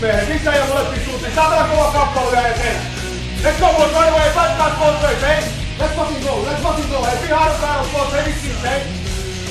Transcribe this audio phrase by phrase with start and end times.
[0.00, 1.34] Meidän sisään ja molempiin suuntiin.
[1.34, 2.76] Saatana kova kappale vielä eteen.
[3.42, 4.30] Let's go boys, right away.
[4.30, 5.42] Fight that ways, hey.
[5.78, 7.04] Let's fucking go, let's fucking go.
[7.04, 8.80] Hey, be hard battle both hey, vittiin, hey.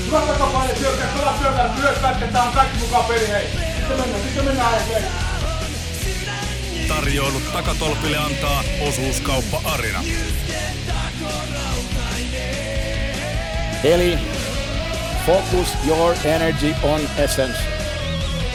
[0.05, 3.48] Hyvä takapaine syökkää, kova syökkää, myös pätketään kaikki mukaan peli, hei.
[3.78, 5.04] Sitten mennään, sitten mennään, hei.
[6.88, 10.04] Tarjoilut takatolpille antaa osuuskauppa Arina.
[13.84, 14.20] Eli
[15.26, 17.77] focus your energy on essence.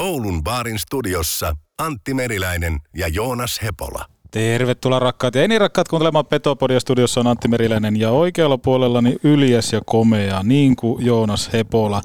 [0.00, 4.04] Oulun baarin studiossa Antti Meriläinen ja Joonas Hepola.
[4.30, 9.72] Tervetuloa rakkaat ja niin rakkaat kuuntelemaan Petopodia studiossa on Antti Meriläinen ja oikealla puolellani Yljes
[9.72, 12.02] ja komea, niin kuin Joonas Hepola.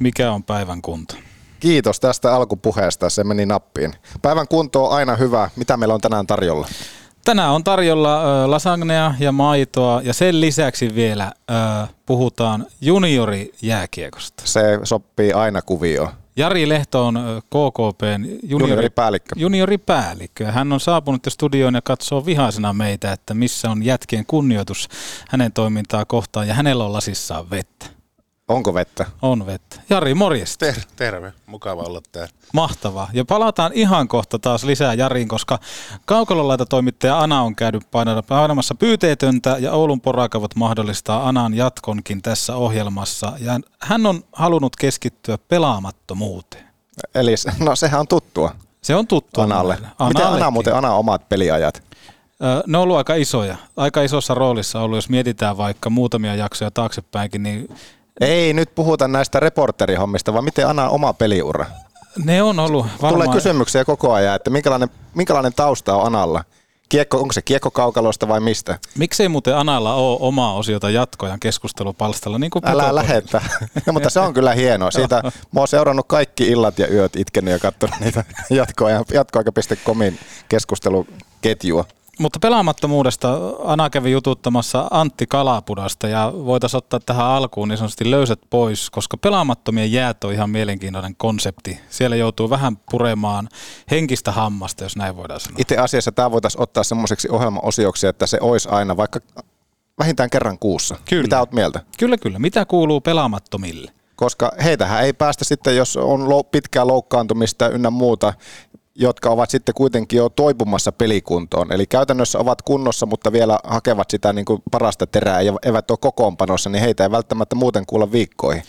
[0.00, 1.14] Mikä on päivän kunto?
[1.60, 3.92] Kiitos tästä alkupuheesta, se meni nappiin.
[4.22, 5.50] Päivän kunto on aina hyvä.
[5.56, 6.68] Mitä meillä on tänään tarjolla?
[7.24, 11.54] Tänään on tarjolla ö, lasagnea ja maitoa ja sen lisäksi vielä ö,
[12.06, 14.42] puhutaan juniorijääkiekosta.
[14.46, 16.08] Se sopii aina kuvioon.
[16.36, 19.34] Jari Lehto on KKPn juniori, Junioripäällikkö.
[19.36, 20.46] junioripäällikkö.
[20.46, 24.88] Hän on saapunut jo studioon ja katsoo vihaisena meitä, että missä on jätkien kunnioitus
[25.28, 27.95] hänen toimintaa kohtaan ja hänellä on lasissaan vettä.
[28.48, 29.06] Onko vettä?
[29.22, 29.80] On vettä.
[29.90, 30.66] Jari, morjesta.
[30.66, 32.30] Ter- terve, mukava olla täällä.
[32.52, 33.08] Mahtavaa.
[33.12, 35.58] Ja palataan ihan kohta taas lisää Jariin, koska
[36.04, 37.82] kaukalolaita toimittaja Ana on käynyt
[38.28, 43.32] painamassa pyyteetöntä ja Oulun porakavat mahdollistaa Anan jatkonkin tässä ohjelmassa.
[43.40, 46.64] Ja hän on halunnut keskittyä pelaamattomuuteen.
[47.14, 49.78] Eli se- no sehän on tuttua Se on tuttu Analle.
[50.08, 51.82] Miten Ana muuten Ana omat peliajat?
[52.66, 57.42] Ne on ollut aika isoja, aika isossa roolissa ollut, jos mietitään vaikka muutamia jaksoja taaksepäinkin,
[57.42, 57.68] niin
[58.20, 61.66] Ei nyt puhuta näistä reporterihommista, vaan miten Ana oma peliura?
[62.24, 63.24] ne on ollut varmaan...
[63.24, 66.44] Tulee kysymyksiä koko ajan, että minkälainen, minkälainen tausta on Analla?
[66.88, 68.78] Kiekko, onko se kiekkokaukalosta vai mistä?
[68.98, 73.40] Miksei muuten Analla ole omaa osiota jatkojan keskustelupalstalla, niin kuin Älä lähetä.
[73.86, 74.90] No, mutta se on kyllä hienoa.
[74.90, 75.22] Siitä
[75.54, 81.84] mä oon seurannut kaikki illat ja yöt itkenyt ja katsonut niitä jatkoajan, jatkoaika.comin keskusteluketjua.
[82.18, 88.40] Mutta pelaamattomuudesta Ana kävi jututtamassa Antti Kalapudasta ja voitaisiin ottaa tähän alkuun niin sanotusti löysät
[88.50, 91.80] pois, koska pelaamattomien jäät on ihan mielenkiintoinen konsepti.
[91.90, 93.48] Siellä joutuu vähän puremaan
[93.90, 95.56] henkistä hammasta, jos näin voidaan sanoa.
[95.60, 99.20] Itse asiassa tämä voitaisiin ottaa semmoiseksi ohjelmaosioksi, että se olisi aina vaikka
[99.98, 100.96] vähintään kerran kuussa.
[101.08, 101.22] Kyllä.
[101.22, 101.80] Mitä oot mieltä?
[101.98, 102.38] Kyllä, kyllä.
[102.38, 103.92] Mitä kuuluu pelaamattomille?
[104.16, 108.34] Koska heitähän ei päästä sitten, jos on pitkää loukkaantumista ynnä muuta,
[108.98, 111.72] jotka ovat sitten kuitenkin jo toipumassa pelikuntoon.
[111.72, 115.98] Eli käytännössä ovat kunnossa, mutta vielä hakevat sitä niin kuin parasta terää ja eivät ole
[116.00, 118.62] kokoonpanossa, niin heitä ei välttämättä muuten kuulla viikkoihin.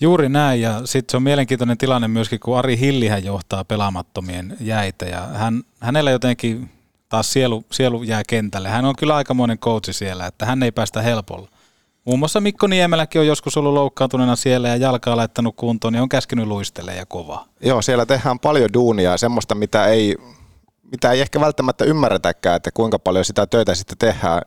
[0.00, 5.06] Juuri näin, ja sitten se on mielenkiintoinen tilanne myöskin, kun Ari Hillihän johtaa pelaamattomien jäitä,
[5.06, 6.70] ja hän, hänellä jotenkin
[7.08, 8.68] taas sielu, sielu jää kentälle.
[8.68, 11.48] Hän on kyllä aikamoinen coachi siellä, että hän ei päästä helpolla.
[12.04, 16.08] Muun muassa Mikko Niemeläkin on joskus ollut loukkaantuneena siellä ja jalkaa laittanut kuntoon, niin on
[16.08, 17.44] käskenyt luistelemaan ja kovaa.
[17.60, 20.16] Joo, siellä tehdään paljon duunia semmoista, mitä ei,
[20.92, 24.42] mitä ei ehkä välttämättä ymmärretäkään, että kuinka paljon sitä töitä sitten tehdään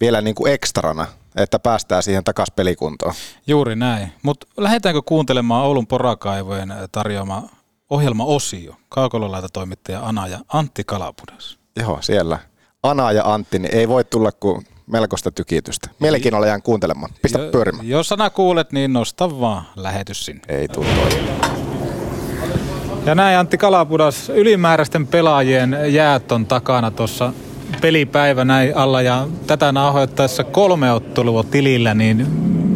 [0.00, 1.06] vielä niin kuin ekstrana,
[1.36, 3.14] että päästään siihen takaisin pelikuntoon.
[3.46, 4.12] Juuri näin.
[4.22, 7.42] Mutta lähdetäänkö kuuntelemaan Oulun porakaivojen tarjoama
[7.90, 8.74] ohjelmaosio?
[8.88, 11.58] Kaukololaita toimittaja Ana ja Antti Kalapudas.
[11.80, 12.38] Joo, siellä.
[12.82, 15.90] Ana ja Antti, niin ei voi tulla kuin melkoista tykitystä.
[16.00, 17.12] Mielenkiinnolla jään kuuntelemaan.
[17.22, 17.88] Pistä Jo- pyörimään.
[17.88, 20.42] Jos sana kuulet, niin nosta vaan lähetys sinne.
[20.48, 20.86] Ei tule.
[23.06, 27.32] Ja näin Antti Kalapudas, ylimääräisten pelaajien jäät on takana tuossa
[27.80, 32.26] pelipäivä näin alla ja tätä nauhoittaessa kolme ottelua tilillä, niin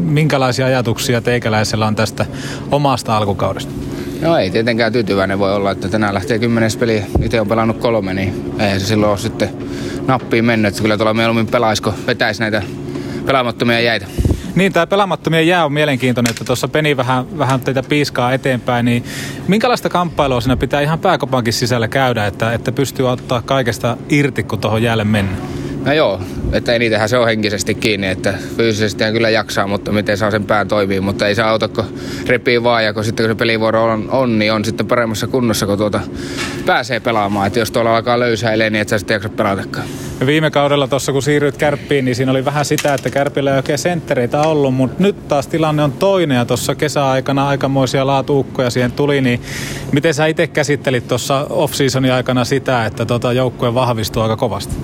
[0.04, 2.26] minkälaisia ajatuksia teikäläisellä on tästä
[2.70, 3.72] omasta alkukaudesta?
[4.20, 7.02] No ei tietenkään tyytyväinen voi olla, että tänään lähtee kymmenes peli.
[7.22, 9.48] Itse on pelannut kolme, niin eihän se silloin ole sitten
[10.06, 10.80] nappiin mennyt.
[10.80, 12.62] Kyllä tuolla mieluummin pelaisko vetäisi näitä
[13.26, 14.06] pelaamattomia jäitä.
[14.54, 19.04] Niin, tämä pelaamattomien jää on mielenkiintoinen, että tuossa Peni vähän, vähän teitä piiskaa eteenpäin, niin
[19.48, 24.58] minkälaista kamppailua siinä pitää ihan pääkopankin sisällä käydä, että, että pystyy ottaa kaikesta irti, kun
[24.60, 25.59] tuohon jäälle mennään?
[25.84, 26.20] No joo,
[26.52, 30.68] että enitenhän se on henkisesti kiinni, että fyysisesti kyllä jaksaa, mutta miten saa sen pään
[30.68, 31.84] toimii, mutta ei saa auta, kun
[32.26, 35.66] repii vaan ja kun sitten kun se pelivuoro on, on niin on sitten paremmassa kunnossa,
[35.66, 36.00] kun tuota
[36.66, 37.46] pääsee pelaamaan.
[37.46, 39.86] Että jos tuolla alkaa löysäilee, niin et sä sitten jaksa pelatakaan.
[40.26, 43.78] Viime kaudella tuossa kun siirryt Kärppiin, niin siinä oli vähän sitä, että Kärpillä ei oikein
[43.78, 49.20] senttereitä ollut, mutta nyt taas tilanne on toinen ja tuossa kesäaikana aikamoisia laatuukkoja siihen tuli,
[49.20, 49.40] niin
[49.92, 54.74] miten sä itse käsittelit tuossa off-seasonin aikana sitä, että tota joukkue vahvistuu aika kovasti?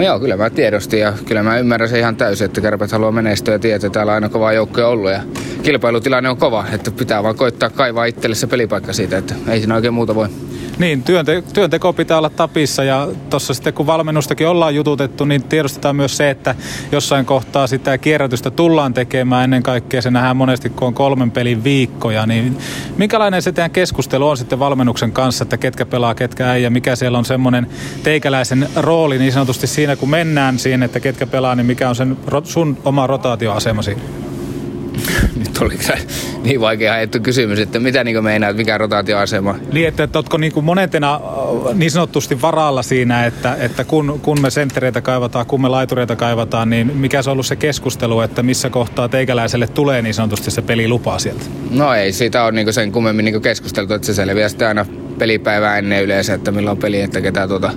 [0.00, 3.12] No joo, kyllä mä tiedostin ja kyllä mä ymmärrän se ihan täysin, että kärpät haluaa
[3.12, 5.20] menestyä ja tietää, että täällä on aina kova joukkoja ollut ja
[5.62, 9.74] kilpailutilanne on kova, että pitää vaan koittaa kaivaa itselle se pelipaikka siitä, että ei siinä
[9.74, 10.28] oikein muuta voi.
[10.78, 15.96] Niin, työnte- työnteko pitää olla tapissa ja tuossa sitten kun valmennustakin ollaan jututettu, niin tiedostetaan
[15.96, 16.54] myös se, että
[16.92, 20.02] jossain kohtaa sitä kierrätystä tullaan tekemään ennen kaikkea.
[20.02, 22.58] Se nähdään monesti, kun on kolmen pelin viikkoja, niin
[22.96, 26.96] minkälainen se teidän keskustelu on sitten valmennuksen kanssa, että ketkä pelaa, ketkä ei ja mikä
[26.96, 27.66] siellä on semmoinen
[28.02, 32.16] teikäläisen rooli niin sanotusti siinä, kun mennään siihen, että ketkä pelaa, niin mikä on sen
[32.44, 33.96] sun oma rotaatioasemasi?
[35.36, 35.74] Nyt oli
[36.42, 39.54] niin vaikea haettu kysymys, että mitä niin meinaat, mikä rotaatioasema?
[39.72, 44.40] Niin, että, että oletko niin monentena äh, niin sanotusti varalla siinä, että, että kun, kun
[44.40, 48.42] me senttereitä kaivataan, kun me laitureita kaivataan, niin mikä se on ollut se keskustelu, että
[48.42, 51.44] missä kohtaa teikäläiselle tulee niin sanotusti se pelilupa sieltä?
[51.70, 54.86] No ei, siitä on niin sen kummemmin niin keskusteltu, että se selviää sitten aina
[55.18, 57.70] pelipäivää ennen yleensä, että milloin on peli, että ketä tuota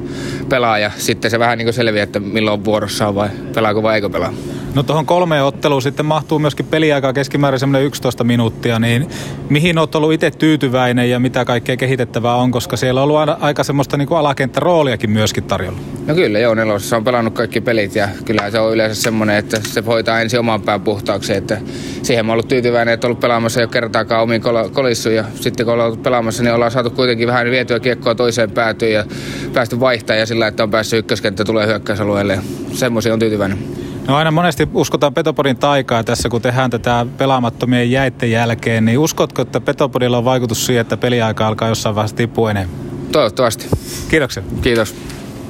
[0.49, 0.79] pelaa.
[0.79, 4.33] Ja sitten se vähän niin selviää, että milloin vuorossa vai pelaako vai eikö pelaa.
[4.75, 9.07] No tuohon kolmeen otteluun sitten mahtuu myöskin peliaikaa keskimäärin semmoinen 11 minuuttia, niin
[9.49, 13.63] mihin olet ollut itse tyytyväinen ja mitä kaikkea kehitettävää on, koska siellä on ollut aika
[13.63, 15.79] semmoista niin alakenttärooliakin myöskin tarjolla?
[16.07, 19.61] No kyllä, joo, nelosessa on pelannut kaikki pelit ja kyllä se on yleensä semmoinen, että
[19.63, 21.57] se hoitaa ensin oman pään puhtaaksi, että
[22.03, 25.73] siihen mä ollut tyytyväinen, että ollut pelaamassa jo kertaakaan omiin kol- kolissu ja sitten kun
[25.73, 29.05] ollaan ollut pelaamassa, niin ollaan saatu kuitenkin vähän vietyä kiekkoa toiseen päätyyn ja
[29.53, 32.39] päästy vaihtaa ja sillä, että on päässyt ykköskenttä tulee hyökkäysalueelle.
[32.73, 33.82] Semmoisia on tyytyväinen.
[34.07, 39.41] No aina monesti uskotaan Petopodin taikaa tässä, kun tehdään tätä pelaamattomien jäitten jälkeen, niin uskotko,
[39.41, 42.79] että Petopodilla on vaikutus siihen, että peliaika alkaa jossain vaiheessa tippua enemmän?
[43.11, 43.69] Toivottavasti.
[44.09, 44.43] Kiitoksia.
[44.61, 44.95] Kiitos.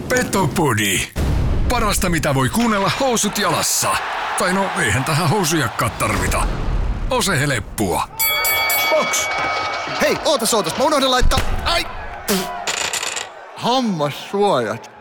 [0.09, 0.99] Petopodi.
[1.69, 3.89] Parasta mitä voi kuunnella housut jalassa.
[4.39, 6.43] Tai no eihän tähän housujakkaa tarvita.
[7.09, 8.07] Ose heleppua.
[8.89, 9.27] Box!
[10.01, 11.39] Hei, ootas ootas, mä unohdin laittaa...
[11.65, 11.85] Ai!
[13.55, 14.92] Hammassuojat.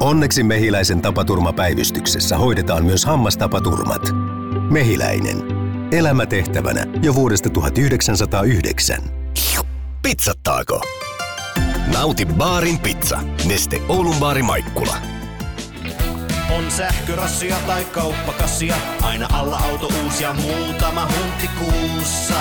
[0.00, 4.02] Onneksi Mehiläisen tapaturmapäivystyksessä hoidetaan myös hammastapaturmat.
[4.70, 5.42] Mehiläinen.
[5.92, 9.02] Elämätehtävänä jo vuodesta 1909.
[10.02, 10.80] Pizzattaako?
[11.92, 13.18] Nauti baarin pizza.
[13.48, 14.96] Neste Oulun baari Maikkula.
[16.56, 22.40] On sähkörassia tai kauppakassia, aina alla auto uusia muutama huntti kuussa.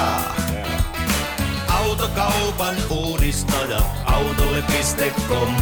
[1.68, 5.56] Autokaupan uudistaja, autolle.com.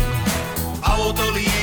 [0.81, 1.62] Autoliike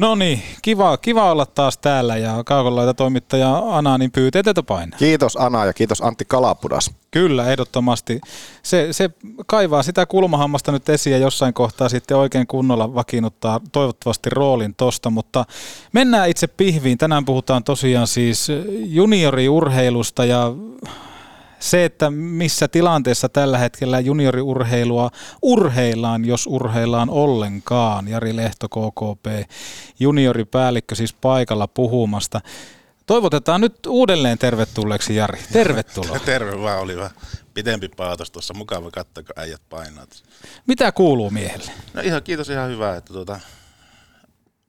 [0.00, 4.98] No niin, kiva, kiva olla taas täällä ja kaukolaita toimittaja Ana niin pyytää tätä painaa.
[4.98, 6.90] Kiitos Ana ja kiitos Antti Kalapudas.
[7.10, 8.20] Kyllä, ehdottomasti.
[8.62, 9.10] Se, se
[9.46, 15.10] kaivaa sitä kulmahammasta nyt esiin ja jossain kohtaa sitten oikein kunnolla vakiinnuttaa toivottavasti roolin tosta,
[15.10, 15.44] mutta
[15.92, 16.98] mennään itse pihviin.
[16.98, 18.48] Tänään puhutaan tosiaan siis
[18.78, 20.52] junioriurheilusta ja
[21.60, 25.10] se, että missä tilanteessa tällä hetkellä junioriurheilua
[25.42, 28.08] urheillaan, jos urheillaan ollenkaan.
[28.08, 29.50] Jari Lehto, KKP,
[30.00, 32.40] junioripäällikkö siis paikalla puhumasta.
[33.06, 35.40] Toivotetaan nyt uudelleen tervetulleeksi Jari.
[35.52, 36.18] Tervetuloa.
[36.24, 37.10] Terve vaan, oli vähän
[37.54, 38.54] pitempi paatos tuossa.
[38.54, 40.06] Mukava katsoa, kun äijät painaa.
[40.66, 41.72] Mitä kuuluu miehelle?
[41.94, 43.40] No ihan kiitos, ihan hyvä, että tuota,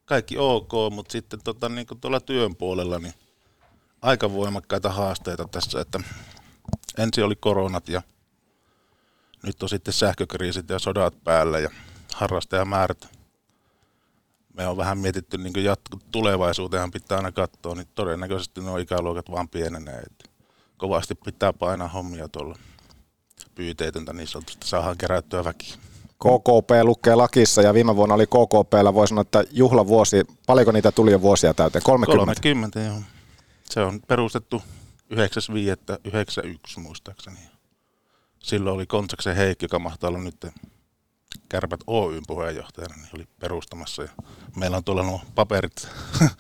[0.06, 3.14] kaikki ok, mutta sitten tota, niin tuolla työn puolella niin
[4.02, 6.00] aika voimakkaita haasteita tässä, että
[6.98, 8.02] ensin oli koronat ja
[9.44, 11.70] nyt on sitten sähkökriisit ja sodat päällä ja
[12.14, 13.08] harrastajamäärät.
[14.54, 19.50] Me on vähän mietitty niin jatko, tulevaisuuteen pitää aina katsoa, niin todennäköisesti nuo ikäluokat vaan
[19.50, 20.00] pienenee.
[20.00, 20.26] Että
[20.78, 22.56] kovasti pitää painaa hommia tuolla
[23.56, 25.76] pyyteetöntä niin sanotusti, saadaan kerättyä väkiä.
[26.22, 30.24] KKP lukee lakissa ja viime vuonna oli KKPllä, voi sanoa, että juhlavuosi.
[30.48, 31.84] Paljonko niitä tuli jo vuosia täyteen?
[31.84, 32.42] 30?
[32.42, 33.02] 30, joo.
[33.70, 34.62] Se on perustettu
[35.12, 37.40] 9.5.91 muistaakseni.
[38.40, 40.46] Silloin oli Kontsaksen Heikki, joka mahtaa olla nyt
[41.50, 44.04] Kärpät Oyn puheenjohtajana, niin oli perustamassa.
[44.04, 44.10] Ja
[44.56, 45.88] meillä on tuolla nuo paperit.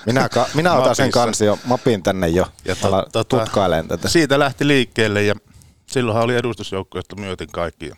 [0.05, 2.47] Minä, ka- minä otan sen kansi jo mapin tänne jo.
[2.65, 4.09] Ja to- tota- tutkailen tätä.
[4.09, 5.35] Siitä lähti liikkeelle ja
[5.87, 7.87] silloinhan oli edustusjoukko, josta myötin kaikki.
[7.87, 7.95] Ja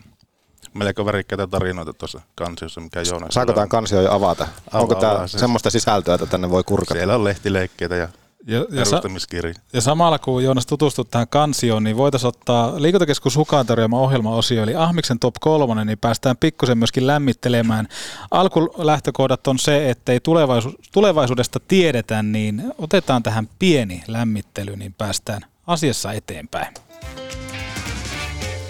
[0.74, 3.34] melko värikkäitä tarinoita tuossa kansiossa, mikä Joonas.
[3.34, 4.44] Saako tämän kansio jo avata?
[4.44, 6.98] Avaa, Onko tämä avaa semmoista sisältöä, että tänne voi kurkata?
[6.98, 8.08] Siellä on lehtileikkeitä ja,
[8.46, 9.54] Ja, ja, sa- perustamiskirja.
[9.72, 14.74] ja samalla kun Joonas tutustut tähän kansioon, niin voitaisiin ottaa liikuntakeskus Hukaan tarjoama ohjelmaosio, eli
[14.74, 17.88] Ahmiksen top kolmonen, niin päästään pikkusen myöskin lämmittelemään.
[18.30, 25.42] Alkulähtökohdat on se, että ei tulevaisuus, tulevaisuudesta tiedetä, niin otetaan tähän pieni lämmittely, niin päästään
[25.66, 26.74] asiassa eteenpäin.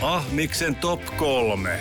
[0.02, 1.78] Ahmiksen top kolme.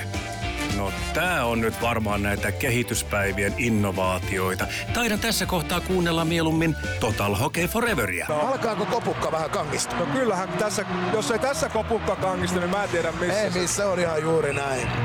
[0.78, 4.68] No tää on nyt varmaan näitä kehityspäivien innovaatioita.
[4.94, 8.28] Taidan tässä kohtaa kuunnella mieluummin Total Hockey Foreveria.
[8.30, 9.96] Alkaako kopukka vähän kangista?
[9.96, 13.42] No kyllähän tässä, jos ei tässä kopukka kangista, niin mä en tiedä missä.
[13.42, 14.88] Ei missä, on ihan juuri näin.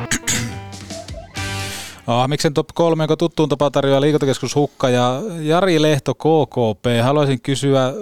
[2.07, 6.85] Ahmiksen top 3, joka tuttuun tapaan tarjoaa liikuntakeskus Hukka ja Jari Lehto KKP.
[7.03, 7.93] Haluaisin kysyä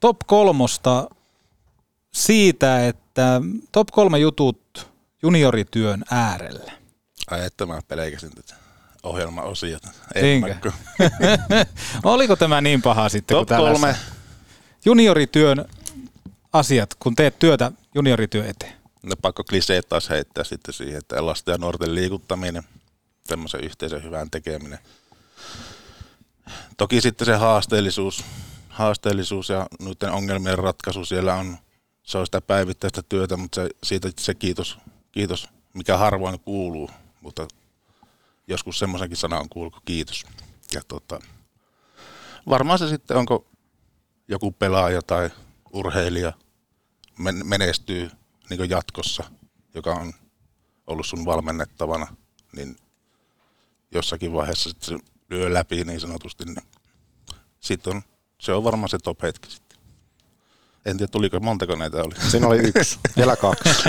[0.00, 1.08] top kolmosta
[2.14, 3.40] siitä, että
[3.72, 4.88] top kolme jutut
[5.22, 6.81] juniorityön äärellä.
[7.30, 8.54] Ai että mä pelkäsin tätä
[9.02, 9.88] ohjelmaosiota.
[10.14, 10.72] Niinkö?
[12.04, 13.36] Oliko tämä niin paha sitten?
[13.36, 13.96] Top kun kolme.
[14.84, 15.64] Juniorityön
[16.52, 18.72] asiat, kun teet työtä juniorityö eteen.
[19.02, 22.62] No pakko kliseet taas heittää sitten siihen, että lasten ja nuorten liikuttaminen,
[23.26, 24.78] tämmöisen yhteisön hyvän tekeminen.
[26.76, 28.24] Toki sitten se haasteellisuus,
[28.68, 31.58] haasteellisuus ja noiden ongelmien ratkaisu siellä on,
[32.02, 34.78] se on sitä päivittäistä työtä, mutta se, siitä se kiitos,
[35.12, 36.90] kiitos, mikä harvoin kuuluu,
[37.22, 37.48] mutta
[38.48, 40.24] joskus semmoisenkin sana on kuullut kuin kiitos.
[40.74, 41.20] Ja tota,
[42.48, 43.46] varmaan se sitten, onko
[44.28, 45.30] joku pelaaja tai
[45.72, 46.32] urheilija
[47.18, 48.10] men- menestyy
[48.50, 49.24] niin jatkossa,
[49.74, 50.12] joka on
[50.86, 52.06] ollut sun valmennettavana,
[52.56, 52.76] niin
[53.92, 54.98] jossakin vaiheessa sit se
[55.30, 56.56] lyö läpi niin sanotusti, niin
[57.60, 58.02] sit on,
[58.38, 59.78] se on varmaan se top hetki sitten.
[60.84, 62.30] En tiedä, tuliko, montako näitä oli.
[62.30, 63.70] Siinä oli yksi, vielä kaksi.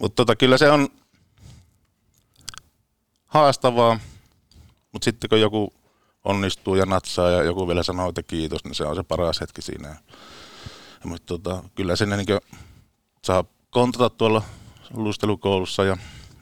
[0.00, 0.88] Mutta tota, kyllä se on
[3.26, 4.00] haastavaa,
[4.92, 5.72] mutta sitten kun joku
[6.24, 9.62] onnistuu ja natsaa ja joku vielä sanoo, että kiitos, niin se on se paras hetki
[9.62, 9.96] siinä.
[11.04, 12.40] Mutta tota, kyllä sinne niin
[13.22, 14.42] saa kontata tuolla
[14.94, 15.96] luistelukoulussa ja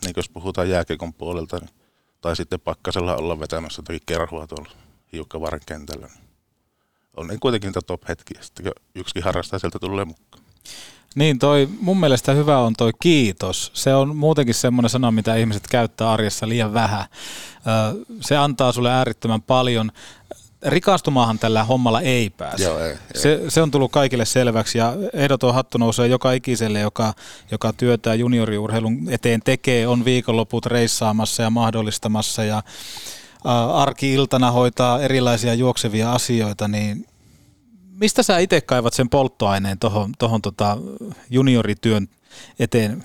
[0.05, 1.71] niin jos puhutaan jääkiekon puolelta, niin,
[2.21, 4.71] tai sitten pakkasella olla vetämässä jotakin kerhua tuolla
[5.13, 6.07] hiukkavaaran kentällä.
[6.07, 6.23] Niin
[7.17, 10.42] on niin kuitenkin niitä top-hetkiä, sitten kun yksikin harrastaa sieltä tulee mukaan.
[11.15, 13.71] Niin, toi, mun mielestä hyvä on toi kiitos.
[13.75, 17.05] Se on muutenkin semmoinen sana, mitä ihmiset käyttää arjessa liian vähän.
[18.21, 19.93] Se antaa sulle äärettömän paljon.
[20.63, 22.65] Rikastumaahan tällä hommalla ei pääse.
[22.65, 22.97] Joo, ei, ei.
[23.15, 27.15] Se, se on tullut kaikille selväksi ja ehdoton hattu nousee joka ikiselle, joka,
[27.51, 32.63] joka työtä junioriurheilun eteen tekee, on viikonloput reissaamassa ja mahdollistamassa ja ä,
[33.75, 37.07] arki-iltana hoitaa erilaisia juoksevia asioita, niin
[38.01, 40.79] mistä sä itse kaivat sen polttoaineen tuohon tohon tota
[41.31, 42.09] juniorityön
[42.59, 43.05] eteen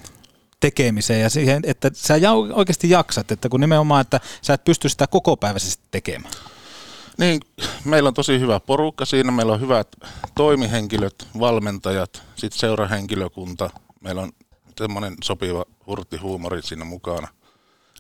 [0.60, 2.14] tekemiseen ja siihen, että sä
[2.54, 6.34] oikeasti jaksat, että kun nimenomaan, että sä et pysty sitä kokopäiväisesti tekemään.
[7.18, 7.42] Niin,
[7.86, 9.32] meillä on tosi hyvä porukka siinä.
[9.32, 9.88] Meillä on hyvät
[10.36, 13.70] toimihenkilöt, valmentajat, sitten seurahenkilökunta.
[14.02, 14.32] Meillä on
[14.78, 17.28] semmoinen sopiva hurtti huumori siinä mukana.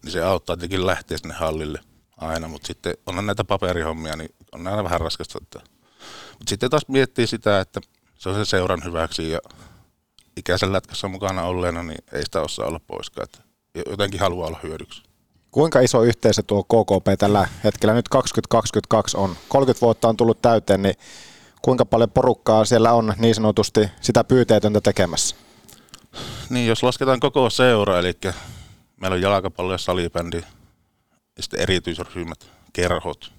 [0.03, 1.79] Niin se auttaa tietenkin lähteä sinne hallille
[2.17, 5.39] aina, mutta sitten on näitä paperihommia, niin on aina vähän raskasta.
[5.41, 5.76] Että.
[6.39, 7.81] Mutta sitten taas miettii sitä, että
[8.15, 9.39] se on se seuran hyväksi ja
[10.37, 13.23] ikäisen lätkässä mukana olleena, niin ei sitä osaa olla poiskaan.
[13.23, 13.39] Että
[13.89, 15.03] jotenkin haluaa olla hyödyksi.
[15.51, 19.35] Kuinka iso yhteisö tuo KKP tällä hetkellä nyt 2022 on?
[19.47, 20.95] 30 vuotta on tullut täyteen, niin
[21.61, 25.35] kuinka paljon porukkaa siellä on niin sanotusti sitä pyyteetöntä tekemässä?
[26.49, 28.13] Niin, jos lasketaan koko seura, eli
[29.01, 30.37] meillä on jalkapallo ja salibändi,
[31.37, 33.31] ja sitten erityisryhmät, kerhot,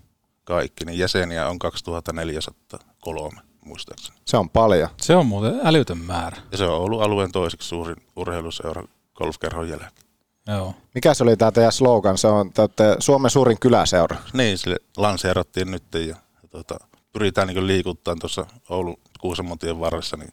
[0.48, 4.18] kaikki, niin jäseniä on 2403 muistaakseni.
[4.24, 4.88] Se on paljon.
[5.00, 6.36] Se on muuten älytön määrä.
[6.52, 8.82] Ja se on ollut alueen toiseksi suurin urheiluseura
[9.14, 10.08] golfkerhon jälkeen.
[10.46, 10.74] Joo.
[10.94, 12.18] Mikä se oli tämä teidän slogan?
[12.18, 14.16] Se on te Suomen suurin kyläseura.
[14.32, 16.76] Niin, sille lanseerattiin nyt ja, ja tota,
[17.12, 20.32] pyritään niin liikuttaa tuossa Oulun Kuusamontien varressa niin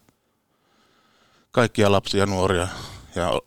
[1.51, 2.67] kaikkia lapsia ja nuoria
[3.15, 3.41] ja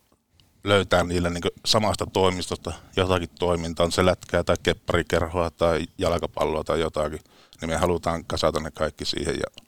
[0.63, 6.79] löytää niille niin samasta toimistosta jotakin toimintaa, on se lätkää tai kepparikerhoa tai jalkapalloa tai
[6.79, 7.19] jotakin,
[7.61, 9.63] niin me halutaan kasata ne kaikki siihen ja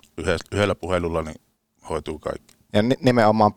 [0.51, 1.41] yhdellä, puhelulla niin
[1.89, 2.53] hoituu kaikki.
[2.73, 3.55] Ja ni- nimenomaan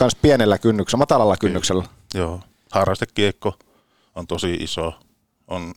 [0.00, 1.84] myös pienellä kynnyksellä, matalalla kynnyksellä.
[2.14, 2.40] Joo,
[2.70, 3.58] harrastekiekko
[4.14, 4.92] on tosi iso,
[5.48, 5.74] on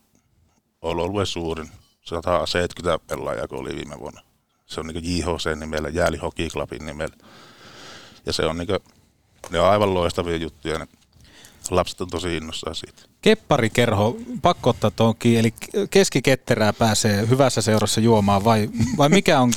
[0.81, 1.69] ollut suurin,
[2.05, 4.21] 170 pelaajaa kun oli viime vuonna.
[4.65, 7.15] Se on niin JHC nimellä, Jääli Hockey Clubin nimellä.
[8.25, 8.67] Ja se on niin
[9.49, 10.87] ne on aivan loistavia juttuja ne
[11.71, 13.01] lapset on tosi innossaan siitä.
[13.21, 15.53] Kepparikerho, pakko ottaa tuonkin, eli
[15.89, 19.53] keskiketterää pääsee hyvässä seurassa juomaan vai, vai mikä on,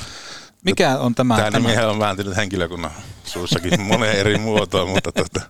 [0.65, 1.37] mikä on tämä?
[1.37, 1.69] Tämä tämä?
[1.69, 2.91] nimi on vääntynyt henkilökunnan
[3.23, 5.41] suussakin moneen eri muotoon, mutta tota,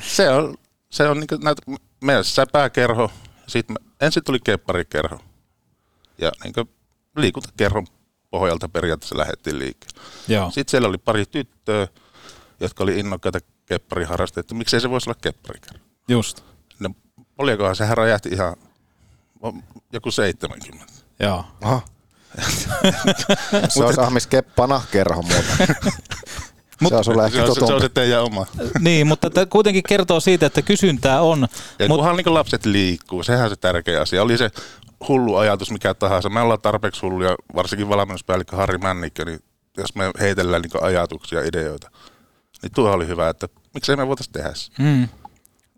[0.00, 0.54] se on,
[0.90, 1.62] se on niin näitä,
[2.00, 3.10] meillä se pääkerho,
[3.46, 5.18] sitten ensin tuli kepparikerho
[6.18, 6.68] ja niin
[7.16, 7.86] liikuntakerhon
[8.30, 10.00] pohjalta periaatteessa lähdettiin liikkeelle.
[10.50, 11.88] Sitten siellä oli pari tyttöä,
[12.60, 13.38] jotka oli innokkaita
[13.72, 15.84] keppariharrastajia, että miksei se voisi olla kepparikerho.
[16.08, 16.44] Just.
[16.80, 16.90] No,
[17.38, 18.56] olikohan se räjähti ihan
[19.92, 20.92] joku 70.
[21.20, 21.44] Joo.
[21.60, 21.80] Aha.
[23.68, 25.74] se olisi Ahmis Keppana kerho muuta.
[26.88, 28.46] se on sulle ehkä se, on, se on se teidän oma.
[28.80, 31.48] niin, mutta tämä kuitenkin kertoo siitä, että kysyntää on.
[31.78, 34.22] Ja Mut, kunhan niin lapset liikkuu, sehän on se tärkeä asia.
[34.22, 34.50] Oli se
[35.08, 36.28] hullu ajatus mikä tahansa.
[36.28, 39.40] Me ollaan tarpeeksi hulluja, varsinkin valmennuspäällikkö Harri Männikkö, niin
[39.76, 41.90] jos me heitellään niin ajatuksia, ideoita,
[42.62, 44.72] niin tuo oli hyvä, että miksei me voitaisiin tehdä se.
[44.78, 45.08] mm,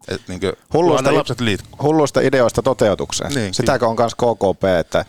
[0.08, 1.82] Et niin kuin, Hulluista, lapset liikkuu.
[1.82, 3.32] hulluista ideoista toteutukseen.
[3.34, 5.04] Niin, Sitäkö on myös KKP, että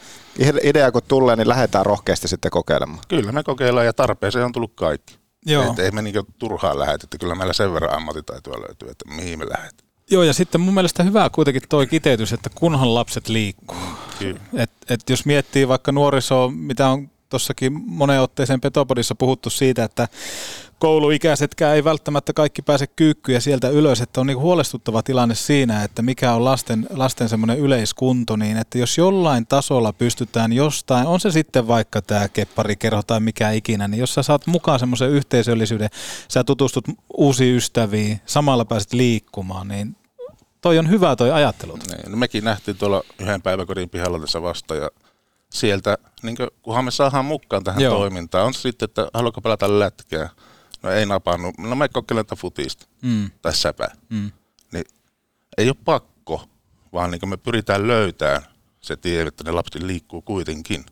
[0.63, 2.99] idea kun tulee, niin lähdetään rohkeasti sitten kokeilemaan.
[3.07, 5.15] Kyllä me kokeillaan ja tarpeeseen on tullut kaikki.
[5.45, 5.71] Joo.
[5.71, 9.39] Et ei me niin turhaan lähdetä, että kyllä meillä sen verran ammattitaitoa löytyy, että mihin
[9.39, 9.89] me lähdetään.
[10.11, 13.77] joo, ja sitten mun mielestä hyvä kuitenkin toi kiteytys, että kunhan lapset liikkuu.
[14.19, 14.39] Kyllä.
[14.53, 20.07] Et, et jos miettii vaikka nuorisoa, mitä on tuossakin moneen otteeseen Petopodissa puhuttu siitä, että
[20.79, 25.83] kouluikäisetkään ei välttämättä kaikki pääse kyykkyyn ja sieltä ylös, että on niin huolestuttava tilanne siinä,
[25.83, 31.19] että mikä on lasten, lasten semmoinen yleiskunto, niin että jos jollain tasolla pystytään jostain, on
[31.19, 35.89] se sitten vaikka tämä kepparikerho tai mikä ikinä, niin jos sä saat mukaan semmoisen yhteisöllisyyden,
[36.27, 36.85] sä tutustut
[37.17, 39.95] uusiin ystäviin, samalla pääset liikkumaan, niin
[40.61, 41.75] toi on hyvä toi ajattelu.
[41.75, 44.89] Niin, no mekin nähtiin tuolla yhden päiväkodin pihalla tässä vasta ja
[45.49, 47.93] sieltä, niin kunhan me saadaan mukaan tähän Joo.
[47.93, 47.99] Joo.
[47.99, 50.29] toimintaan, on se sitten, että haluatko pelata lätkää.
[50.85, 53.29] No ei napannut, no me kokeilen futista Mm.
[53.41, 53.95] tai säpää.
[54.09, 54.31] Mm.
[54.73, 54.85] Niin
[55.57, 56.43] ei ole pakko,
[56.93, 58.41] vaan niin me pyritään löytämään
[58.81, 60.85] se tie, että ne lapset liikkuu kuitenkin.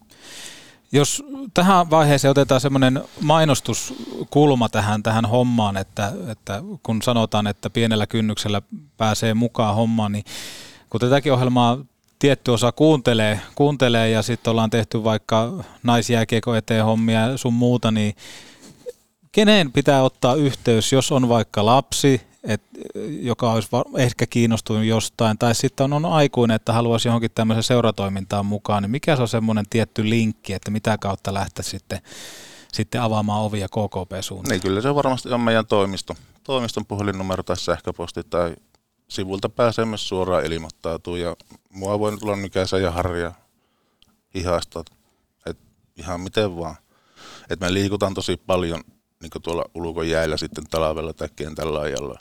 [0.92, 1.24] Jos
[1.54, 8.62] tähän vaiheeseen otetaan semmoinen mainostuskulma tähän, tähän hommaan, että, että kun sanotaan, että pienellä kynnyksellä
[8.98, 10.24] pääsee mukaan hommaan, niin
[10.89, 11.78] kun tätäkin ohjelmaa
[12.20, 17.91] tietty osa kuuntelee, kuuntelee ja sitten ollaan tehty vaikka naisjääkiekko eteen hommia ja sun muuta,
[17.91, 18.15] niin
[19.34, 22.62] keneen pitää ottaa yhteys, jos on vaikka lapsi, et,
[23.22, 28.46] joka olisi ehkä kiinnostunut jostain, tai sitten on, on aikuinen, että haluaisi johonkin tämmöiseen seuratoimintaan
[28.46, 32.00] mukaan, niin mikä se on semmoinen tietty linkki, että mitä kautta lähteä sitten,
[32.74, 34.52] sitten avaamaan ovia KKP-suuntaan?
[34.52, 36.15] Niin kyllä se varmasti on meidän toimisto.
[36.43, 38.56] Toimiston puhelinnumero tai sähköposti tai
[39.08, 41.36] sivulta pääsee myös suoraan ilmoittautua ja
[41.69, 43.32] mua voi tulla nykäisä ja harja
[44.34, 44.84] ihasta,
[45.46, 45.58] et
[45.98, 46.76] ihan miten vaan.
[47.50, 48.84] Et me liikutaan tosi paljon
[49.24, 52.20] niin tuolla ulkojäällä sitten talvella tai kentällä ajalla,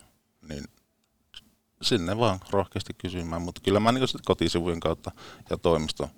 [0.49, 0.65] niin
[1.83, 5.11] sinne vaan rohkeasti kysymään, mutta kyllä mä niin kotisivujen kautta
[5.51, 6.11] ja toimisto,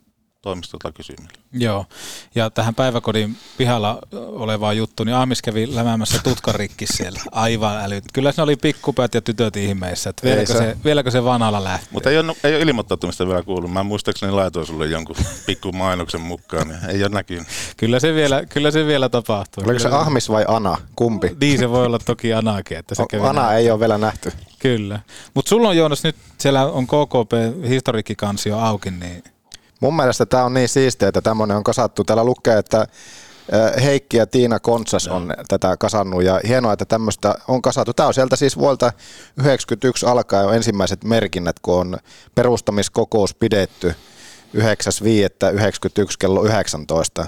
[0.44, 1.38] toimistolta kysymällä.
[1.52, 1.87] Joo,
[2.35, 7.20] ja tähän päiväkodin pihalla olevaan juttuun, niin Aamis kävi lämäämässä tutkan rikki siellä.
[7.33, 8.04] Aivan älyt.
[8.12, 11.64] Kyllä se oli pikkupäät ja tytöt ihmeissä, että vieläkö Ei se, se- vieläkö se vanhalla
[11.64, 11.88] lähtee.
[11.92, 13.72] Mutta ei ole, ei ole ilmoittautumista vielä kuullut.
[13.72, 17.46] Mä muistaakseni laitoin sulle jonkun pikku mainoksen mukaan, niin ei ole näkynyt.
[17.76, 19.64] Kyllä se vielä, kyllä se vielä tapahtuu.
[19.64, 20.76] Oliko se Kyllä- Ahmis vai Ana?
[20.96, 21.37] Kumpi?
[21.40, 23.59] Niin se voi olla toki Anakin, että se kävi Ana näin.
[23.59, 24.33] ei ole vielä nähty.
[24.59, 25.00] Kyllä.
[25.35, 27.33] Mutta sulla on Joonas nyt, siellä on KKP
[27.68, 29.24] historiikkikansio auki, niin
[29.85, 32.05] Mun mielestä tämä on niin siistiä, että tämmöinen on kasattu.
[32.05, 32.87] Täällä lukee, että
[33.83, 37.92] Heikki ja Tiina Kontsas on tätä kasannut ja hienoa, että tämmöistä on kasattu.
[37.92, 41.97] Tämä on sieltä siis vuolta 1991 alkaen jo ensimmäiset merkinnät, kun on
[42.35, 43.94] perustamiskokous pidetty
[44.57, 44.62] 9.5.91
[46.18, 47.27] kello 19.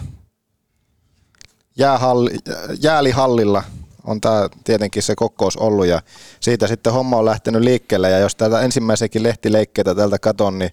[1.78, 2.38] Jäähalli,
[2.80, 3.62] jäälihallilla
[4.04, 6.02] on tämä tietenkin se kokous ollut ja
[6.40, 10.70] siitä sitten homma on lähtenyt liikkeelle ja jos täältä ensimmäisenkin lehtileikkeitä täältä katon, niin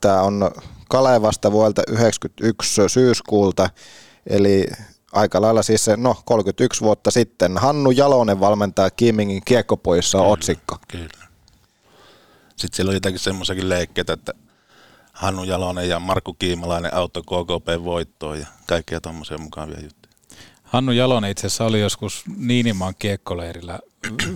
[0.00, 0.50] Tämä on
[0.88, 3.70] Kalevasta vuodelta 91 syyskuulta,
[4.26, 4.66] eli
[5.12, 7.58] aika lailla siis se, no 31 vuotta sitten.
[7.58, 10.76] Hannu Jalonen valmentaa Kiimingin kiekkopojissa on otsikko.
[10.88, 11.26] Kyllä.
[12.56, 14.32] Sitten siellä oli jotakin semmoisiakin leikkeitä, että
[15.12, 20.05] Hannu Jalonen ja Markku Kiimalainen auto KKP voittoon ja kaikkia tommosia mukavia juttuja.
[20.66, 23.78] Hannu Jalonen itse asiassa oli joskus Niinimaan kiekkoleirillä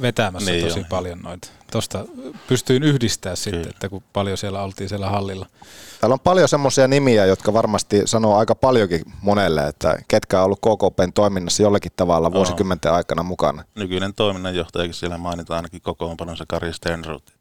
[0.00, 0.86] vetämässä Niin tosi oli.
[0.88, 1.48] paljon noita.
[1.72, 2.04] Tuosta
[2.48, 5.46] pystyin yhdistää sitten, että kun paljon siellä oltiin siellä hallilla.
[6.00, 10.58] Täällä on paljon semmoisia nimiä, jotka varmasti sanoo aika paljonkin monelle, että ketkä on ollut
[10.60, 13.64] KKPn toiminnassa jollakin tavalla vuosikymmenten aikana mukana.
[13.74, 17.32] Nykyinen toiminnanjohtajakin siellä mainitaan ainakin kokoonpanossa Kari Stenroth.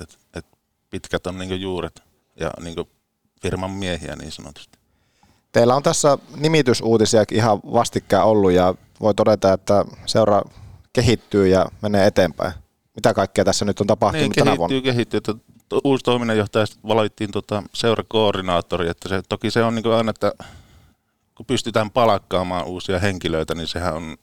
[0.00, 0.46] Et, et
[0.90, 2.02] pitkät on niinku juuret
[2.40, 2.88] ja niinku
[3.42, 4.75] firman miehiä niin sanotusti.
[5.52, 10.42] Teillä on tässä nimitysuutisia ihan vastikään ollut ja voi todeta, että seura
[10.92, 12.52] kehittyy ja menee eteenpäin.
[12.94, 14.80] mitä kaikkea tässä nyt on tapahtunut Niin, tänä vuonna?
[14.82, 15.18] kehittyy, kehittyy.
[15.18, 15.32] Että
[15.84, 20.32] uusi toiminnanjohtaja valittiin tota seurakoordinaattori, että se, toki se on niin aina, että
[21.34, 24.16] kun pystytään palkkaamaan uusia henkilöitä, niin sehän on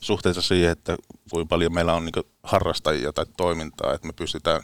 [0.00, 0.96] suhteessa siihen, että
[1.30, 4.62] kuinka paljon meillä on niin harrastajia tai toimintaa, että me pystytään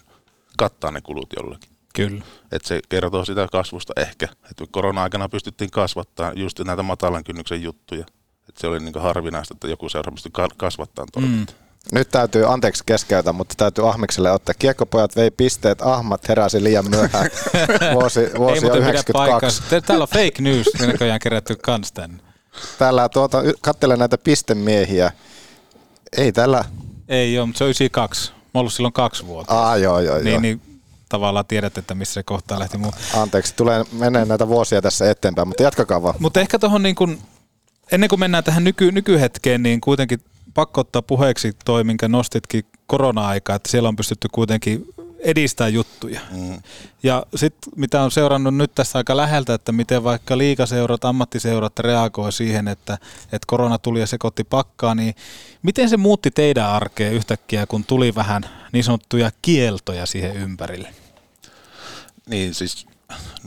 [0.58, 1.70] kattaa ne kulut jollakin.
[1.96, 2.24] Kyllä.
[2.52, 4.28] Että se kertoo sitä kasvusta ehkä.
[4.50, 8.04] Että korona-aikana pystyttiin kasvattaa just näitä matalan kynnyksen juttuja.
[8.48, 11.56] Että se oli niin harvinaista, että joku seura pystyi ka- kasvattaa toimintaa.
[11.58, 11.66] Mm.
[11.92, 14.54] Nyt täytyy, anteeksi keskeytä, mutta täytyy Ahmikselle ottaa.
[14.58, 17.30] Kiekkopojat vei pisteet, Ahmat heräsi liian myöhään.
[17.94, 19.12] Vuosi, Ei vuosi muuten pidä 92.
[19.12, 19.62] paikkaansa.
[19.70, 22.18] Te- Täällä on fake news näköjään kerätty kans tänne.
[22.78, 25.12] Täällä tuota, katselen näitä pistemiehiä.
[26.16, 26.64] Ei tällä...
[27.08, 28.30] Ei ole, mutta se on 92.
[28.30, 29.70] Mä oon ollut silloin kaksi vuotta.
[29.70, 30.40] Ah, joo, joo, niin, joo.
[30.40, 30.60] niin
[31.08, 32.92] tavallaan tiedät, että missä se kohtaa lähti muu.
[33.14, 36.14] Anteeksi, tulee menee näitä vuosia tässä eteenpäin, mutta jatkakaa vaan.
[36.18, 37.18] Mutta ehkä tuohon niin kun,
[37.92, 40.20] ennen kuin mennään tähän nyky, nykyhetkeen, niin kuitenkin
[40.54, 44.86] pakko ottaa puheeksi toi, minkä nostitkin korona-aikaa, että siellä on pystytty kuitenkin
[45.18, 46.20] edistää juttuja.
[46.30, 46.62] Mm.
[47.02, 52.32] Ja sitten mitä on seurannut nyt tässä aika läheltä, että miten vaikka liikaseurat, ammattiseurat reagoi
[52.32, 55.14] siihen, että, että korona tuli ja sekoitti pakkaa, niin
[55.62, 58.42] miten se muutti teidän arkea yhtäkkiä, kun tuli vähän
[58.76, 60.94] niin sanottuja kieltoja siihen ympärille?
[62.26, 62.86] Niin siis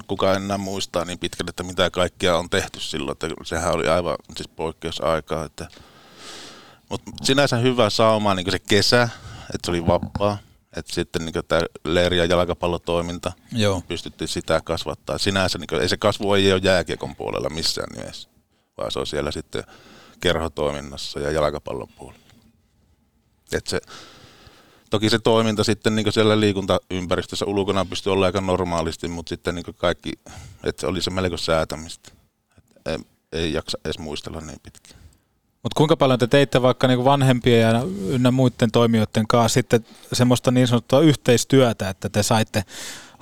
[0.07, 4.15] kukaan enää muistaa niin pitkälle, että mitä kaikkea on tehty silloin, että sehän oli aivan
[4.35, 5.45] siis poikkeusaikaa.
[5.45, 5.67] Että,
[6.89, 9.09] mutta sinänsä hyvä sauma niin se kesä,
[9.41, 10.37] että se oli vapaa.
[10.75, 13.81] Että sitten niin tämä leiri- ja jalkapallotoiminta, Joo.
[13.87, 15.17] pystyttiin sitä kasvattaa.
[15.17, 18.29] Sinänsä niin ei se kasvu ei ole jääkiekon puolella missään nimessä,
[18.77, 19.63] vaan se on siellä sitten
[20.19, 22.23] kerhotoiminnassa ja jalkapallon puolella.
[23.51, 23.81] Et se,
[24.89, 29.65] toki se toiminta sitten niin siellä liikuntaympäristössä ulkona pystyy olla aika normaalisti, mutta sitten niin
[29.77, 30.11] kaikki,
[30.63, 32.11] että se oli se melko säätämistä.
[32.57, 32.97] Et ei,
[33.31, 34.99] ei jaksa edes muistella niin pitkään.
[35.63, 40.51] Mutta kuinka paljon te teitte vaikka niinku vanhempien ja ynnä muiden toimijoiden kanssa sitten semmoista
[40.51, 42.63] niin sanottua yhteistyötä, että te saitte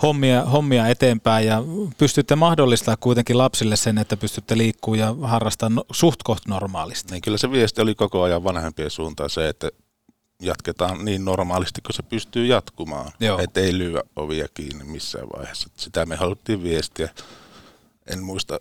[0.01, 1.63] hommia, hommia eteenpäin ja
[1.97, 7.12] pystytte mahdollistamaan kuitenkin lapsille sen, että pystytte liikkua ja harrastaa no, suht koht normaalisti.
[7.12, 9.69] Niin kyllä se viesti oli koko ajan vanhempien suuntaan se, että
[10.41, 13.12] jatketaan niin normaalisti, kun se pystyy jatkumaan.
[13.43, 15.69] Että ei lyö ovia kiinni missään vaiheessa.
[15.76, 17.10] Sitä me haluttiin viestiä.
[18.08, 18.60] En muista,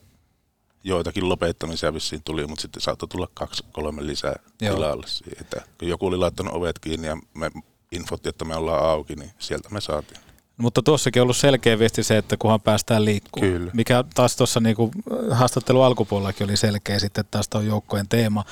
[0.85, 4.75] joitakin lopettamisia vissiin tuli, mutta sitten saattoi tulla kaksi, kolme lisää Joo.
[4.75, 5.07] tilalle.
[5.41, 7.51] Että kun joku oli laittanut ovet kiinni ja me
[7.93, 10.21] infotti, että me ollaan auki, niin sieltä me saatiin.
[10.57, 13.53] Mutta tuossakin on ollut selkeä viesti se, että kunhan päästään liikkumaan.
[13.53, 13.71] Kyllä.
[13.75, 14.91] Mikä taas tuossa niinku
[15.31, 18.45] haastattelu alkupuolellakin oli selkeä sitten taas tuo joukkojen teema.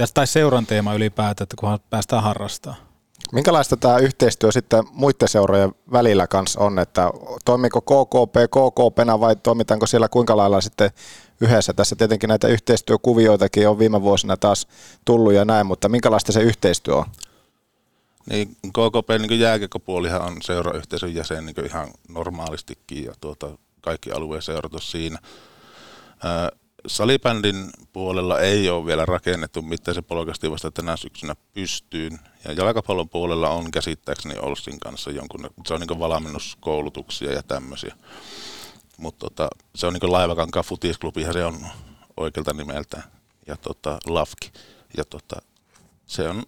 [0.00, 2.80] Ja tai seuran teema ylipäätään, että kunhan päästään harrastamaan.
[3.32, 7.10] Minkälaista tämä yhteistyö sitten muiden seurojen välillä kanssa on, että
[7.44, 10.90] toimiko KKP KKPna vai toimitaanko siellä kuinka lailla sitten
[11.40, 11.72] yhdessä?
[11.72, 14.66] Tässä tietenkin näitä yhteistyökuvioitakin on viime vuosina taas
[15.04, 17.06] tullut ja näin, mutta minkälaista se yhteistyö on?
[18.30, 24.72] Niin KKP niin jääkiekkopuolihan on seurayhteisön jäsen niin ihan normaalistikin ja tuota, kaikki alueen seurat
[24.80, 25.18] siinä.
[26.86, 32.18] Salibändin puolella ei ole vielä rakennettu mitään, se polkasti vasta tänä syksynä pystyyn.
[32.44, 37.94] Ja jalkapallon puolella on käsittääkseni Olssin kanssa jonkun, se on niin valmennuskoulutuksia ja tämmöisiä.
[38.96, 41.66] Mutta tota, se on niin Laivakankaan futisklubihan se on
[42.16, 43.04] oikealta nimeltään
[43.46, 44.52] ja tota, Lafki.
[44.96, 45.36] Ja tota,
[46.06, 46.42] se on,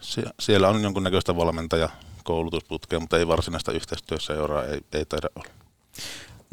[0.00, 1.88] se, siellä on jonkunnäköistä valmentaja
[2.24, 5.50] koulutusputkea, mutta ei varsinaista yhteistyöseuraa, ei, ei taida olla.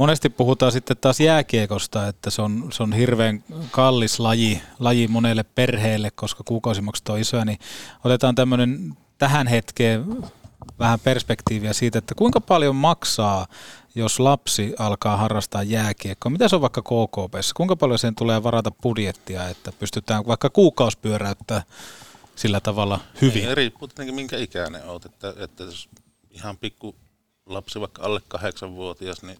[0.04, 5.44] Monesti puhutaan sitten taas jääkiekosta, että se on, se on hirveän kallis laji, laji monelle
[5.44, 7.60] perheelle, koska kuukausimaksut on isoja, niin
[8.04, 10.06] otetaan tämmöinen tähän hetkeen
[10.80, 13.48] vähän perspektiiviä siitä, että kuinka paljon maksaa,
[13.96, 16.30] jos lapsi alkaa harrastaa jääkiekkoa.
[16.30, 17.54] Mitä se on vaikka KKPssä?
[17.56, 21.64] Kuinka paljon sen tulee varata budjettia, että pystytään vaikka kuukausi pyöräyttää
[22.36, 23.44] sillä tavalla hyvin?
[23.44, 25.90] Niin, riippuu tietenkin minkä ikäinen olet, että, että jos
[26.32, 26.96] ihan pikku
[27.46, 29.38] lapsi vaikka alle kahdeksanvuotias, niin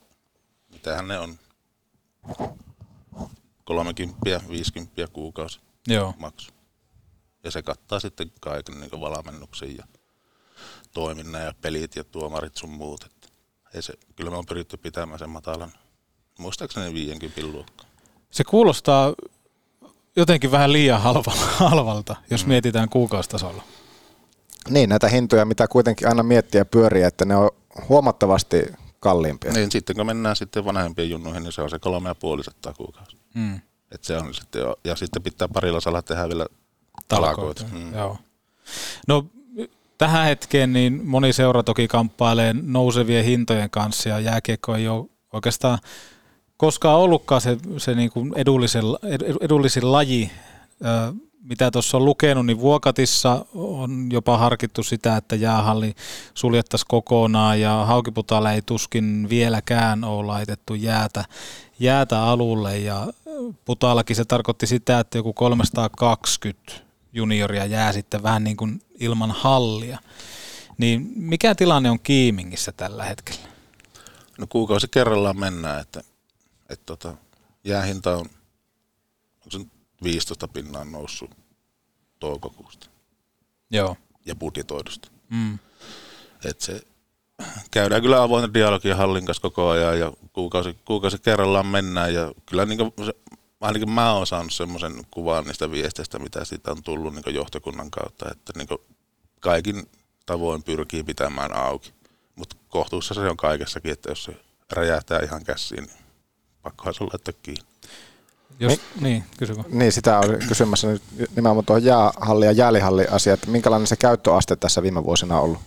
[0.74, 1.40] mitähän ne on?
[3.64, 6.14] 30, 50 kuukausi Joo.
[6.18, 6.52] maksu.
[7.44, 9.86] Ja se kattaa sitten kaiken niin valmennuksen ja
[10.94, 13.04] toiminnan ja pelit ja tuomarit sun muut.
[13.04, 13.28] Että
[13.74, 15.72] ei se, kyllä me on pyritty pitämään sen matalan,
[16.40, 17.88] muistaakseni 50 luokkaa.
[18.32, 19.14] Se kuulostaa
[20.16, 21.32] jotenkin vähän liian halvalta,
[21.70, 22.50] halvalta jos mm.
[22.50, 23.64] mietitään kuukaustasolla.
[24.70, 27.50] Niin, näitä hintoja, mitä kuitenkin aina miettiä pyöriä, että ne on
[27.90, 28.64] huomattavasti
[29.04, 29.52] kalliimpia.
[29.52, 32.74] Niin sitten kun mennään sitten vanhempien junnuihin, niin se on se kolme ja puoli sataa
[32.74, 33.18] kuukausi.
[33.34, 33.62] Mm.
[33.92, 36.46] Et se on sitten jo, ja sitten pitää parilla salaa tehdä vielä
[37.08, 37.66] talakoita.
[37.72, 37.94] Mm.
[37.94, 38.18] Joo.
[39.08, 39.26] No
[39.98, 45.80] tähän hetkeen niin moni seura toki kamppailee nousevien hintojen kanssa ja jääkiekko ei ole oikeastaan
[46.58, 48.84] koskaan ollutkaan se, se niin kuin edullisin,
[49.42, 50.32] edullisin laji
[51.44, 55.96] mitä tuossa on lukenut, niin Vuokatissa on jopa harkittu sitä, että jäähalli
[56.34, 61.26] suljettaisiin kokonaan ja Haukiputaalla ei tuskin vieläkään ole laitettu jäätä,
[61.80, 63.08] jäätä alulle ja
[63.66, 66.74] Putaallakin se tarkoitti sitä, että joku 320
[67.14, 70.00] junioria jää sitten vähän niin kuin ilman hallia.
[70.78, 73.48] Niin mikä tilanne on Kiimingissä tällä hetkellä?
[74.38, 76.00] No kuukausi kerrallaan mennään, että,
[76.70, 77.14] että tota,
[77.64, 78.26] jäähinta on,
[80.04, 81.32] 15 pinnaa noussut
[82.20, 82.88] toukokuusta.
[83.72, 83.98] Joo.
[84.26, 85.12] Ja budjetoidusta.
[85.30, 85.60] Mm.
[86.46, 86.82] Et se,
[87.72, 92.66] käydään kyllä avointa dialogia hallin kanssa koko ajan ja kuukausi, kuukausi kerrallaan mennään ja kyllä
[92.66, 93.14] niin se,
[93.62, 98.32] ainakin mä oon saanut semmoisen kuvan niistä viesteistä, mitä siitä on tullut niin johtokunnan kautta,
[98.32, 98.68] että niin
[99.40, 99.90] kaikin
[100.26, 101.94] tavoin pyrkii pitämään auki.
[102.36, 104.36] Mutta kohtuussa se on kaikessakin, että jos se
[104.72, 105.98] räjähtää ihan käsiin, niin
[106.62, 107.73] pakkohan se laittaa kiinni.
[108.60, 111.02] Jos, niin, niin, kysy Niin, sitä on kysymässä nyt
[111.36, 115.60] nimenomaan tuohon jäähalli ja jäälihalli asia, että minkälainen se käyttöaste tässä viime vuosina on ollut?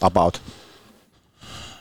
[0.00, 0.42] About.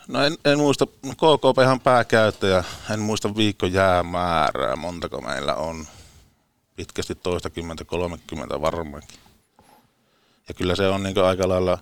[0.08, 5.88] No en, en muista, KKP ihan pääkäyttäjä, en muista viikko jäämäärää, montako meillä on.
[6.76, 9.20] Pitkästi toista kymmentä, kolmekymmentä varmaankin.
[10.48, 11.78] Ja kyllä se on niin aika lailla,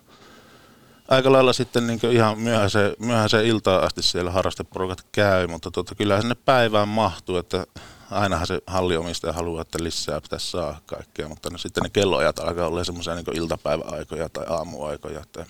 [1.08, 6.20] aika lailla sitten niin ihan myöhäiseen, myöhäiseen iltaan asti siellä harrasteporukat käy, mutta tota, kyllä
[6.20, 7.66] sinne päivään mahtuu, että
[8.10, 12.66] ainahan se halliomistaja haluaa, että lisää pitäisi saada kaikkea, mutta no, sitten ne kelloajat alkaa
[12.66, 15.46] olla semmoisia niin iltapäiväaikoja tai aamuaikoja että,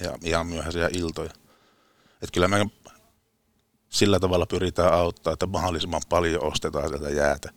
[0.00, 1.30] ja ihan myöhäisiä iltoja.
[2.22, 2.66] Että kyllä me
[3.88, 7.50] sillä tavalla pyritään auttaa, että mahdollisimman paljon ostetaan sieltä jäätä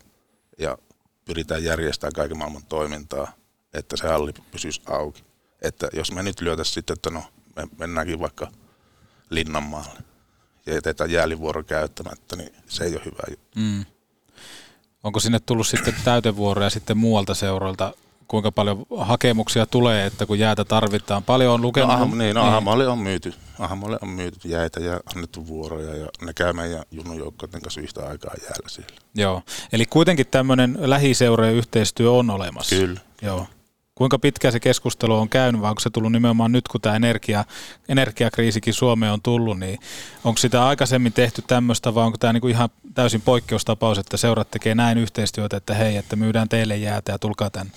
[0.59, 0.77] ja
[1.25, 3.31] pyritään järjestämään kaiken maailman toimintaa,
[3.73, 5.23] että se halli pysyisi auki.
[5.61, 7.23] Että jos me nyt lyötäisiin sitten, että no
[7.55, 8.51] me mennäänkin vaikka
[9.29, 9.99] Linnanmaalle
[10.65, 13.59] ja jätetään jäälivuoro käyttämättä, niin se ei ole hyvä juttu.
[13.59, 13.85] Mm.
[15.05, 17.93] Onko sinne tullut sitten täytevuoroja sitten muualta seuroilta
[18.27, 21.23] kuinka paljon hakemuksia tulee, että kun jäätä tarvitaan.
[21.23, 21.89] Paljon on lukenut.
[21.89, 22.89] No, aham, niin, no, niin.
[22.89, 23.33] On myyty.
[23.59, 28.33] Ahamalle on myyty jäitä ja annettu vuoroja ja ne käy meidän junnujoukkoiden kanssa yhtä aikaa
[28.41, 28.95] jäällä siellä.
[29.15, 29.41] Joo,
[29.71, 32.75] eli kuitenkin tämmöinen lähiseurojen yhteistyö on olemassa.
[32.75, 32.99] Kyllä.
[33.21, 33.47] Joo.
[33.95, 37.45] Kuinka pitkä se keskustelu on käynyt, vai onko se tullut nimenomaan nyt, kun tämä energia,
[37.89, 39.79] energiakriisikin Suomeen on tullut, niin
[40.23, 44.75] onko sitä aikaisemmin tehty tämmöistä, vai onko tämä niinku ihan täysin poikkeustapaus, että seurat tekee
[44.75, 47.71] näin yhteistyötä, että hei, että myydään teille jäätä ja tulkaa tänne?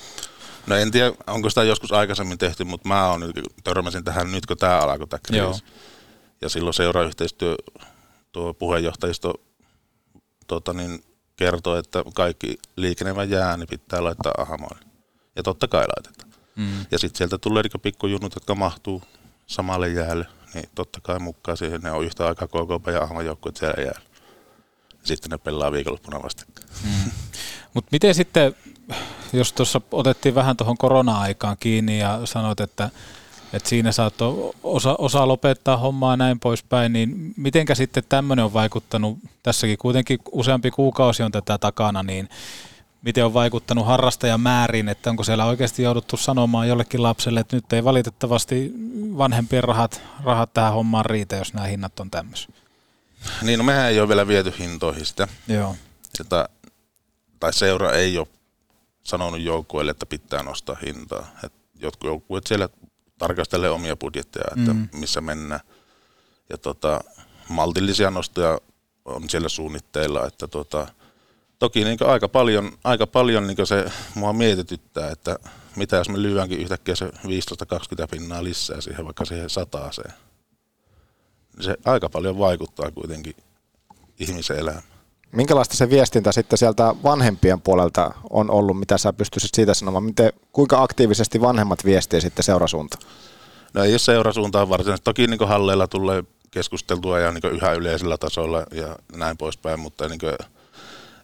[0.67, 4.47] No en tiedä, onko sitä joskus aikaisemmin tehty, mutta mä oon nyt, törmäsin tähän nyt,
[4.47, 5.43] kun tämä alkoi tämä kriisi.
[5.43, 5.55] Joo.
[6.41, 7.57] Ja silloin seurayhteistyö,
[8.33, 9.35] tuo puheenjohtajisto
[10.47, 11.05] tota niin,
[11.37, 14.88] kertoi, että kaikki liikenevä jää niin pitää laittaa ahamoille.
[15.39, 16.31] Ja totta kai laitetaan.
[16.57, 16.87] Mm.
[16.91, 19.03] Ja sitten sieltä tulee niin pikkujunut, jotka mahtuu
[19.47, 23.57] samalle jäälle, niin totta kai mukaan siihen ne on yhtä aikaa KKP ja ahman joukkueet
[23.57, 24.09] siellä jäällä.
[25.03, 26.69] Sitten ne pelaa viikonloppuna vastakkain.
[26.85, 27.11] Mm.
[27.75, 28.57] Mutta miten sitten,
[29.33, 32.91] jos tuossa otettiin vähän tuohon korona-aikaan kiinni ja sanoit, että,
[33.53, 38.53] että siinä saattoi osa, osa lopettaa hommaa ja näin poispäin, niin mitenkä sitten tämmöinen on
[38.53, 42.29] vaikuttanut, tässäkin kuitenkin useampi kuukausi on tätä takana, niin
[43.03, 47.85] miten on vaikuttanut harrastajamääriin, että onko siellä oikeasti jouduttu sanomaan jollekin lapselle, että nyt ei
[47.85, 48.73] valitettavasti
[49.19, 52.55] vanhempien rahat, rahat tähän hommaan riitä, jos nämä hinnat on tämmöisiä?
[53.43, 55.29] Niin, no mehän ei ole vielä viety hintoihin sitä.
[55.49, 55.77] Joo.
[56.19, 56.49] Jota,
[57.41, 58.29] tai seura ei ole
[59.03, 61.27] sanonut joukkueelle, että pitää nostaa hintaa.
[61.45, 62.69] Et jotkut joukkueet siellä
[63.19, 64.89] tarkastelee omia budjetteja, että mm.
[64.93, 65.61] missä mennään.
[66.51, 67.01] Ja tota,
[67.49, 68.59] maltillisia nostoja
[69.05, 70.87] on siellä suunnitteilla, että tota,
[71.59, 75.39] toki niin aika paljon, aika paljon niin se mua mietityttää, että
[75.77, 77.11] mitä jos me lyödäänkin yhtäkkiä se 15-20
[78.11, 80.13] pinnaa lisää siihen vaikka siihen sataaseen.
[81.61, 83.37] Se aika paljon vaikuttaa kuitenkin
[84.21, 84.83] ihmisen elämään.
[85.33, 90.05] Minkälaista se viestintä sitten sieltä vanhempien puolelta on ollut, mitä sä pystyisit siitä sanomaan?
[90.05, 93.03] Miten, kuinka aktiivisesti vanhemmat viestii sitten seurasuuntaan?
[93.75, 95.05] No ei ole seurasuuntaan varsinaisesti.
[95.05, 100.21] Toki niin halleilla tulee keskusteltua ja niin yhä yleisellä tasolla ja näin poispäin, mutta niin
[100.21, 100.35] kuin,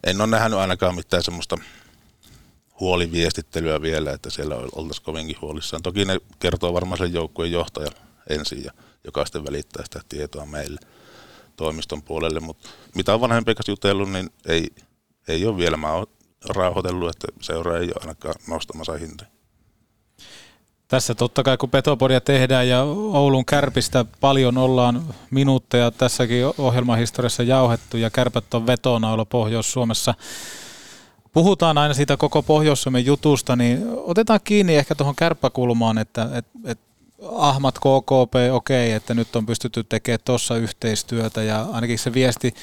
[0.05, 1.57] en ole nähnyt ainakaan mitään semmoista
[2.79, 5.83] huoliviestittelyä vielä, että siellä oltaisiin kovinkin huolissaan.
[5.83, 7.93] Toki ne kertoo varmaan sen joukkueen johtajan
[8.29, 8.71] ensin, ja
[9.03, 10.79] joka sitten välittää sitä tietoa meille
[11.55, 14.67] toimiston puolelle, mutta mitä on vanhempien kanssa jutellut, niin ei,
[15.27, 15.77] ei ole vielä.
[15.77, 16.07] Mä oon
[16.49, 19.34] rauhoitellut, että seura ei ole ainakaan nostamassa hintoja.
[20.87, 22.81] Tässä totta kai kun Petopodia tehdään ja
[23.13, 30.13] Oulun kärpistä paljon ollaan minuutteja tässäkin ohjelmahistoriassa jauhettu ja kärpät on vetona ollut Pohjois-Suomessa.
[31.33, 36.85] Puhutaan aina siitä koko Pohjois-Suomen jutusta, niin otetaan kiinni ehkä tuohon kärppäkulmaan, että, että, että
[37.31, 42.53] Ahmat KKP, okei, okay, että nyt on pystytty tekemään tuossa yhteistyötä ja ainakin se viesti,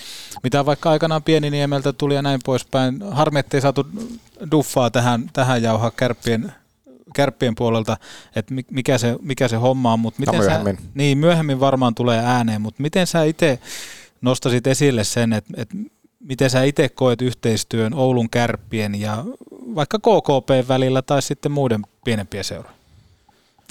[0.42, 3.86] mitä vaikka aikanaan Pieniniemeltä tuli ja näin poispäin, harmi ettei saatu
[4.50, 6.52] duffaa tähän, tähän jauhaa kärppien,
[7.12, 7.96] kärppien puolelta,
[8.36, 10.76] että mi- mikä se, mikä se homma on, mutta miten myöhemmin.
[10.76, 13.58] sä, niin myöhemmin varmaan tulee ääneen, mutta miten sä itse
[14.20, 15.76] nostasit esille sen, että, että
[16.20, 19.24] miten sä itse koet yhteistyön Oulun kärppien ja
[19.74, 22.76] vaikka KKP välillä tai sitten muiden pienempien seurojen?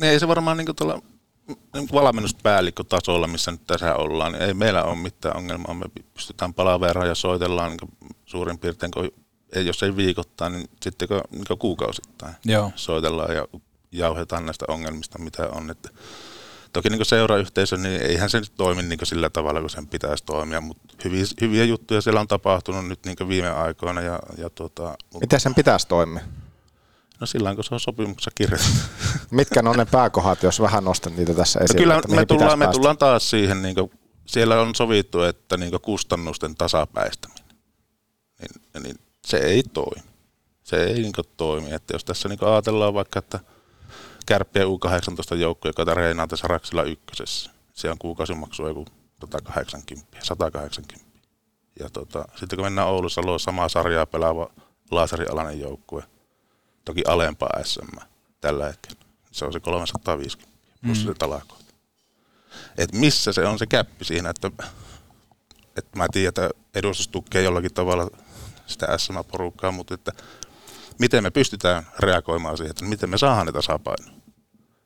[0.02, 1.02] Ei se varmaan niin tuolla
[1.48, 5.74] niin valmennuspäällikkötasolla, missä nyt tässä ollaan, niin ei meillä ole mitään ongelmaa.
[5.74, 9.12] Me pystytään palaveraan ja soitellaan niin suurin piirtein, kun
[9.56, 12.72] jos ei viikoittain, niin sitten niin kuukausittain Joo.
[12.76, 13.48] soitellaan ja
[13.92, 15.70] jauhetaan näistä ongelmista, mitä on.
[15.70, 15.90] Että
[16.74, 20.62] toki niin seurayhteisö, niin eihän se nyt toimi niin sillä tavalla, kun sen pitäisi toimia,
[20.62, 24.02] mutta hyviä, hyviä juttuja siellä on tapahtunut nyt niin viime aikoina.
[24.02, 26.24] Ja, ja tuota, Miten sen pitäisi toimia?
[27.20, 28.74] No silloin, kun se on sopimuksessa kirjoitettu.
[29.32, 31.82] Mitkä ne on ne pääkohdat, jos vähän nostat niitä tässä No esille?
[31.82, 32.78] kyllä että me tullaan, me päästä?
[32.78, 33.92] tullaan taas siihen, niin kuin,
[34.26, 37.46] siellä on sovittu, että niin kustannusten tasapäistäminen,
[38.40, 40.04] niin, niin se ei toimi.
[40.64, 41.74] Se ei niin toimi.
[41.74, 43.40] Että jos tässä niin ajatellaan vaikka, että
[44.26, 48.86] kärppiä U18 joukko, joka treenaa tässä Raksilla ykkösessä, se on kuukausimaksu joku
[49.22, 51.12] 180, 180.
[51.80, 54.50] Ja tota, sitten kun mennään Oulussa, luo samaa sarjaa pelaava
[54.92, 56.04] laaserialainen joukkue,
[56.86, 57.98] toki alempaa SM
[58.42, 59.02] tällä hetkellä.
[59.32, 60.52] Se on se 350
[60.86, 61.14] plus Mm.
[61.16, 61.56] se.
[62.78, 64.52] Et missä se on se käppi siinä, että,
[65.78, 68.08] että mä tiedän, että edustus tukee jollakin tavalla
[68.72, 70.12] sitä SM-porukkaa, mutta että
[71.00, 74.12] miten me pystytään reagoimaan siihen, että miten me saadaan ne tasapaino.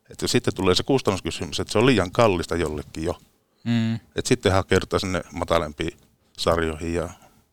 [0.09, 3.17] Että sitten tulee se kustannuskysymys, että se on liian kallista jollekin jo.
[3.63, 3.95] Mm.
[3.95, 5.97] Että sitten hakeudutaan sinne matalempiin
[6.37, 7.09] sarjoihin ja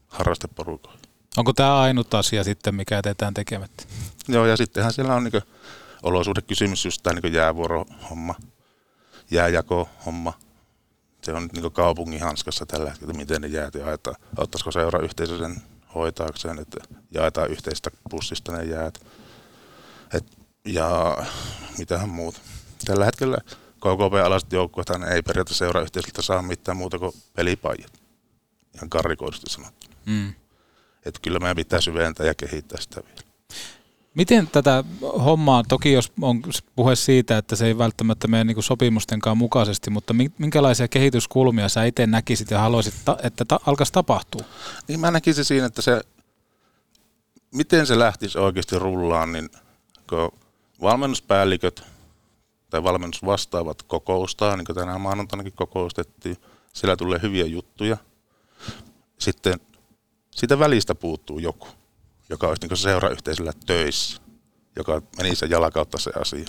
[0.08, 1.00] harrasteporukoihin.
[1.36, 3.84] Onko tämä ainut asia sitten, mikä jätetään tekemättä?
[4.28, 5.42] Joo, ja sittenhän siellä on niin
[6.02, 8.34] olosuhdekysymys, just tämä niin jäävuorohomma,
[9.30, 10.32] jääjakohomma.
[11.22, 14.16] Se on nyt niin kaupungin hanskassa tällä hetkellä, että miten ne jäät jaetaan.
[14.36, 15.62] Ottaisiko seurayhteisö sen
[15.94, 19.07] hoitaakseen, että jaetaan yhteistä pussista ne jäät.
[20.14, 20.24] Et,
[20.64, 21.16] ja
[21.78, 22.40] mitähän muut.
[22.85, 23.38] Tällä hetkellä
[23.76, 28.02] KKP-alaiset joukkueet ei periaatteessa seurayhteisöltä saa mitään muuta kuin pelipajat.
[28.74, 29.94] Ihan karrikoidusti sanottuna.
[30.07, 30.35] Mm.
[31.05, 33.31] Että kyllä meidän pitää syventää ja kehittää sitä vielä.
[34.14, 34.85] Miten tätä
[35.25, 36.42] hommaa, toki jos on
[36.77, 41.85] puhe siitä, että se ei välttämättä mene niin sopimustenkaan mukaisesti, mutta mi- minkälaisia kehityskulmia sä
[41.85, 44.46] itse näkisit ja haluaisit, että ta- alkaisi tapahtua?
[44.88, 46.01] Niin mä näkisin siinä, että se,
[47.55, 49.51] miten se lähtisi oikeasti rullaan, niin
[50.09, 50.38] kun
[50.83, 51.85] valmennuspäälliköt
[52.70, 56.37] tai valmennusvastaavat kokoustaa, niin kuin tänään maanantainakin kokoustettiin,
[56.72, 57.96] siellä tulee hyviä juttuja.
[59.18, 59.61] Sitten
[60.31, 61.68] siitä välistä puuttuu joku,
[62.32, 64.22] joka olisi niin seurayhteisöllä töissä,
[64.76, 66.46] joka meni sen jalakautta se asia.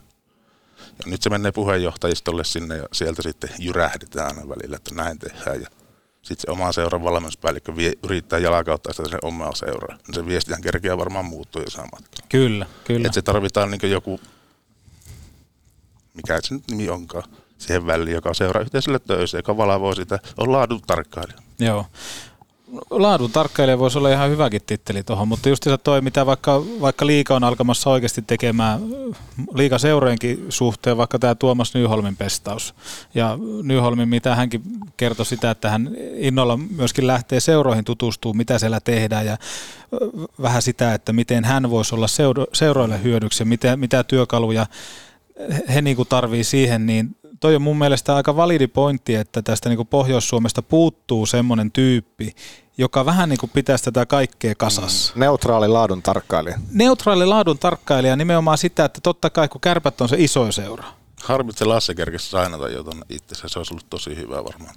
[0.77, 5.61] Ja nyt se menee puheenjohtajistolle sinne ja sieltä sitten jyrähdetään aina välillä, että näin tehdään.
[5.61, 5.67] Ja
[6.21, 9.97] sitten se oma seuran valmennuspäällikkö vie, yrittää jalakauttaa sitä sen omaa seuraa.
[10.07, 12.03] Niin se viestihän kerkeää varmaan muuttuu jo samat.
[12.29, 13.05] Kyllä, kyllä.
[13.05, 14.19] Että se tarvitaan niin joku,
[16.13, 17.23] mikä se nyt nimi onkaan,
[17.57, 21.39] siihen väliin, joka on seurayhteisölle töissä, joka valvoo sitä, on laadun tarkkailija.
[21.59, 21.85] Joo.
[22.89, 27.35] Laadun tarkkailija voisi olla ihan hyväkin titteli tuohon, mutta just toi, mitä vaikka, vaikka liika
[27.35, 28.79] on alkamassa oikeasti tekemään
[29.53, 32.75] liikaseurojenkin suhteen, vaikka tämä Tuomas Nyholmin pestaus.
[33.15, 34.61] Ja Nyholmin, mitä hänkin
[34.97, 39.37] kertoi sitä, että hän innolla myöskin lähtee seuroihin tutustuu, mitä siellä tehdään ja
[40.41, 44.65] vähän sitä, että miten hän voisi olla seuro, seuroille hyödyksi ja mitä, mitä työkaluja
[45.73, 49.77] he niin tarvii siihen, niin toi on mun mielestä aika validi pointti, että tästä niin
[49.77, 52.35] kuin Pohjois-Suomesta puuttuu semmoinen tyyppi,
[52.77, 55.13] joka vähän niin kuin pitäisi tätä kaikkea kasassa.
[55.15, 56.59] Neutraali laadun tarkkailija.
[56.71, 60.83] Neutraali laadun tarkkailija nimenomaan sitä, että totta kai kun kärpät on se iso seura.
[61.23, 64.75] Harmit se Lasse kerkesi sainata jo tuonne itse, se olisi ollut tosi hyvä varmaan.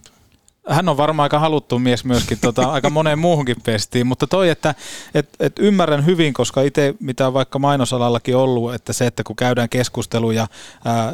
[0.69, 4.75] Hän on varmaan aika haluttu mies myöskin tota, aika moneen muuhunkin pestiin, mutta toi, että
[5.15, 9.37] et, et ymmärrän hyvin, koska itse mitä on vaikka mainosalallakin ollut, että se, että kun
[9.37, 10.47] käydään keskusteluja
[10.85, 11.13] ää,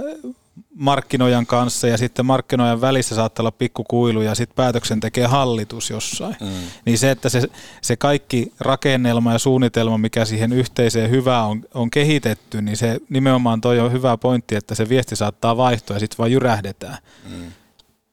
[0.74, 6.36] markkinoijan kanssa ja sitten markkinoijan välissä saattaa olla pikkukuilu ja sitten päätöksen tekee hallitus jossain.
[6.40, 6.48] Mm.
[6.84, 7.42] Niin se, että se,
[7.82, 13.60] se kaikki rakennelma ja suunnitelma, mikä siihen yhteiseen hyvään on, on kehitetty, niin se nimenomaan
[13.60, 16.98] toi on hyvä pointti, että se viesti saattaa vaihtua ja sitten vaan jyrähdetään.
[17.30, 17.52] Mm.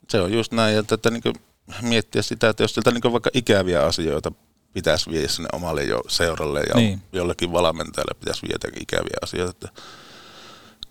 [0.09, 1.21] Se on just näin, että, että niin
[1.81, 4.31] miettiä sitä, että jos sieltä niin vaikka ikäviä asioita
[4.73, 7.01] pitäisi viedä sinne omalle jo seuralle ja niin.
[7.13, 9.81] jollekin valmentajalle pitäisi viedä ikäviä asioita, että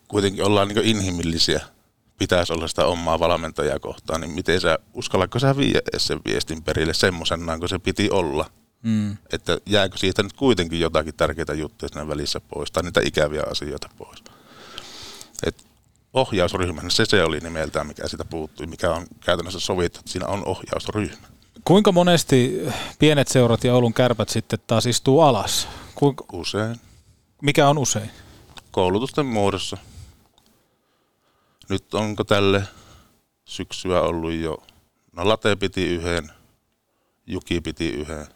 [0.08, 1.60] kuitenkin ollaan niin inhimillisiä,
[2.18, 6.94] pitäisi olla sitä omaa valmentajaa kohtaan, niin miten sä, uskallatko sä viedä sen viestin perille
[6.94, 8.50] semmoisenaan, kun se piti olla?
[8.82, 9.16] Mm.
[9.32, 13.88] Että jääkö siitä nyt kuitenkin jotakin tärkeitä juttuja siinä välissä pois, tai niitä ikäviä asioita
[13.98, 14.22] pois.
[15.46, 15.56] Et
[16.14, 20.46] ohjausryhmä, se se oli nimeltään, mikä sitä puuttui, mikä on käytännössä sovittu, että siinä on
[20.46, 21.26] ohjausryhmä.
[21.64, 22.60] Kuinka monesti
[22.98, 25.68] pienet seurat ja Oulun kärpät sitten taas istuu alas?
[25.94, 26.76] Kuinka, Usein.
[27.42, 28.10] mikä on usein?
[28.70, 29.76] Koulutusten muodossa.
[31.68, 32.62] Nyt onko tälle
[33.44, 34.58] syksyä ollut jo,
[35.12, 36.30] no Late piti yhden,
[37.26, 38.26] Juki piti yhden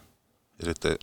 [0.59, 0.95] ja sitten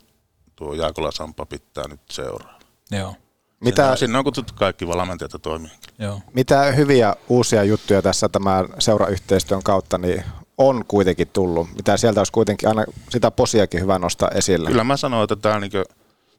[0.57, 2.59] tuo Jaakola Sampa pitää nyt seuraa.
[2.91, 3.15] Joo.
[3.61, 5.71] Mitä- Sinne, sinne on kutsuttu kaikki valmentajat ja toimia.
[5.99, 6.21] Joo.
[6.35, 10.25] Mitä hyviä uusia juttuja tässä tämän seurayhteistyön kautta niin
[10.59, 11.69] on kuitenkin tullut?
[11.77, 14.71] Mitä sieltä olisi kuitenkin aina sitä posiakin hyvä nostaa esille?
[14.71, 15.83] Kyllä mä sanoin, että tämä niinku,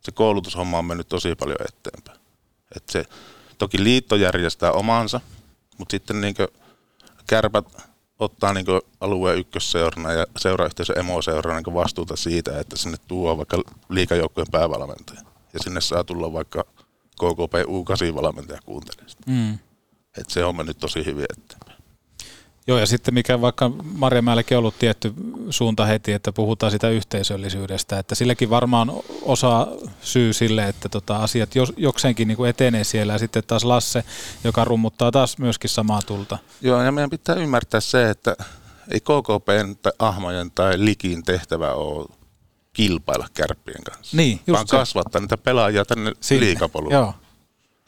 [0.01, 2.19] se koulutushomma on mennyt tosi paljon eteenpäin.
[2.75, 3.05] Et se,
[3.57, 5.21] toki liitto järjestää omansa,
[5.77, 6.47] mutta sitten niinku,
[7.29, 7.65] kärpät
[8.19, 14.51] ottaa niinku alueen ykkösseurana ja seurayhteisön emoseurana niinku vastuuta siitä, että sinne tuo vaikka liikajoukkojen
[14.51, 15.21] päävalmentaja.
[15.53, 16.63] Ja sinne saa tulla vaikka
[17.11, 19.15] KKP U8-valmentaja kuuntelemaan.
[19.27, 19.59] Mm.
[20.17, 21.70] Et se on mennyt tosi hyvin eteenpäin.
[22.67, 25.13] Joo, ja sitten mikä vaikka Marjamäelläkin on ollut tietty
[25.49, 28.91] suunta heti, että puhutaan sitä yhteisöllisyydestä, että silläkin varmaan
[29.21, 29.67] osa
[30.01, 34.03] syy sille, että tota asiat jos, jokseenkin niin kuin etenee siellä, ja sitten taas Lasse,
[34.43, 36.37] joka rummuttaa taas myöskin samaa tulta.
[36.61, 38.35] Joo, ja meidän pitää ymmärtää se, että
[38.91, 42.07] ei KKPn tai Ahmojen tai Likin tehtävä ole
[42.73, 44.17] kilpailla kärppien kanssa.
[44.17, 44.77] Niin, just vaan se.
[44.77, 46.93] kasvattaa niitä pelaajia tänne Sinne, liikapolulle.
[46.93, 47.13] joo.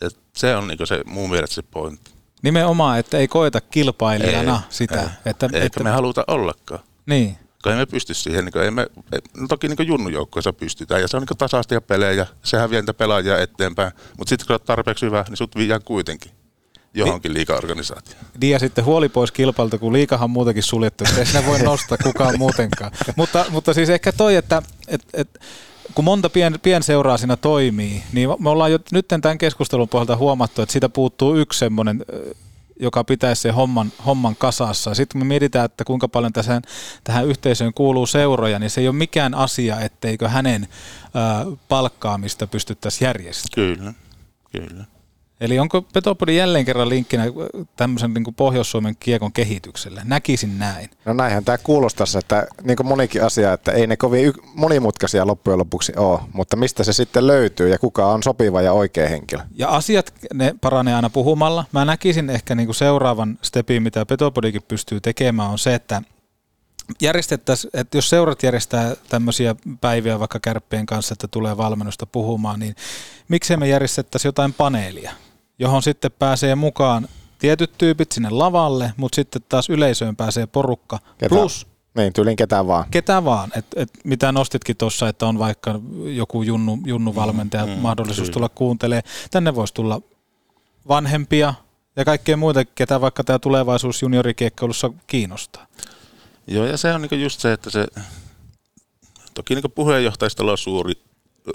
[0.02, 2.12] Et se on niinku se mun mielestä se pointti.
[2.44, 5.02] Nimenomaan, että ei koeta kilpailijana Ei, sitä.
[5.02, 5.08] ei.
[5.26, 6.80] että, Eikä että, me haluta ollakaan.
[7.06, 11.02] Niin, Kun ei me pysty siihen, niin ei me, ei, no toki niin junnujoukkoissa pystytään,
[11.02, 14.54] ja se on niin tasaista ja pelejä, sehän vie niitä pelaajia eteenpäin, mutta sitten kun
[14.54, 16.32] olet tarpeeksi hyvä, niin sut viiään kuitenkin
[16.94, 18.26] johonkin liikaorganisaatioon.
[18.42, 22.40] Dia sitten huoli pois kilpailta, kun liikahan muutenkin suljettu, että ei sinä voi nostaa kukaan
[22.40, 22.92] muutenkaan.
[23.16, 25.40] mutta, mutta siis ehkä toi, että et, et,
[25.96, 30.62] kun monta pien, pienseuraa siinä toimii, niin me ollaan jo nyt tämän keskustelun pohjalta huomattu,
[30.62, 32.06] että siitä puuttuu yksi semmoinen,
[32.80, 34.94] joka pitäisi sen homman, homman kasassa.
[34.94, 36.62] Sitten kun me mietitään, että kuinka paljon tähän,
[37.04, 43.06] tähän yhteisöön kuuluu seuroja, niin se ei ole mikään asia, etteikö hänen ö, palkkaamista pystyttäisiin
[43.06, 43.78] järjestämään.
[43.78, 43.94] Kyllä,
[44.52, 44.93] kyllä.
[45.44, 47.24] Eli onko Petopodin jälleen kerran linkkinä
[47.76, 50.02] tämmöisen niin kuin Pohjois-Suomen kiekon kehitykselle?
[50.06, 50.90] Näkisin näin.
[51.06, 55.28] No näinhän tämä kuulostaisi, että niin kuin monikin asia, että ei ne kovin y- monimutkaisia
[55.28, 59.42] loppujen lopuksi ole, mutta mistä se sitten löytyy ja kuka on sopiva ja oikea henkilö?
[59.56, 61.66] Ja asiat, ne paranee aina puhumalla.
[61.72, 66.02] Mä näkisin ehkä niin kuin seuraavan stepin, mitä Petopodikin pystyy tekemään, on se, että
[67.02, 72.76] järjestettäisiin, että jos seurat järjestää tämmöisiä päiviä vaikka kärppien kanssa, että tulee valmennusta puhumaan, niin
[73.28, 75.12] miksei me järjestettäisiin jotain paneelia,
[75.60, 77.08] johon sitten pääsee mukaan
[77.40, 81.00] tietyt tyypit sinne lavalle, mutta sitten taas yleisöön pääsee porukka.
[81.18, 82.86] Ketä, Plus Niin, tyylin ketään vaan.
[82.92, 88.28] ketä vaan, et, et mitä nostitkin tuossa, että on vaikka joku junnu, junnuvalmentaja, mm, mahdollisuus
[88.28, 88.34] kyllä.
[88.34, 89.04] tulla kuuntelemaan.
[89.32, 90.02] Tänne voisi tulla
[90.88, 91.54] vanhempia
[91.96, 95.68] ja kaikkea muita, ketä vaikka tämä tulevaisuus juniorikiekkailussa kiinnostaa.
[96.48, 97.88] Joo, ja se on niinku just se, että se,
[99.34, 100.94] toki niinku puheenjohtajistalla on suuri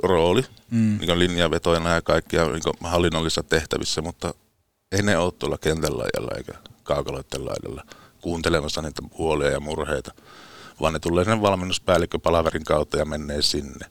[0.03, 0.99] rooli Mm.
[0.99, 4.34] niinku linjavetoina ja kaikkia niinku hallinnollisissa tehtävissä, mutta
[4.93, 7.82] ei ne ole tuolla kentän laidalla eikä kaukaloiden laidalla
[8.20, 10.14] kuuntelemassa niitä huolia ja murheita,
[10.80, 13.86] vaan ne tulee sen valmennuspäällikkö palaverin kautta ja menee sinne.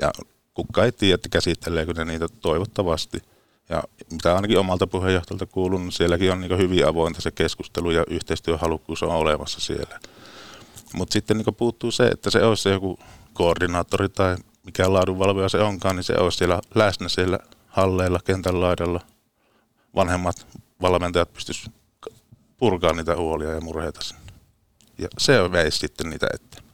[0.00, 0.12] Ja
[0.54, 3.22] kukaan ei tiedä, että käsitteleekö ne niitä toivottavasti.
[3.68, 8.04] Ja mitä ainakin omalta puheenjohtajalta kuulun, niin sielläkin on niin hyvin avointa se keskustelu ja
[8.10, 10.00] yhteistyöhalukkuus on olemassa siellä.
[10.94, 12.98] Mutta sitten niin puuttuu se, että se olisi se joku
[13.32, 14.36] koordinaattori tai
[14.68, 19.00] mikä laadunvalvoja se onkaan, niin se olisi siellä läsnä siellä halleilla, kentän laidalla.
[19.94, 20.46] Vanhemmat
[20.82, 21.72] valmentajat pystyisivät
[22.56, 24.22] purkaa niitä huolia ja murheita sinne.
[24.98, 26.64] Ja se veisi sitten niitä eteen.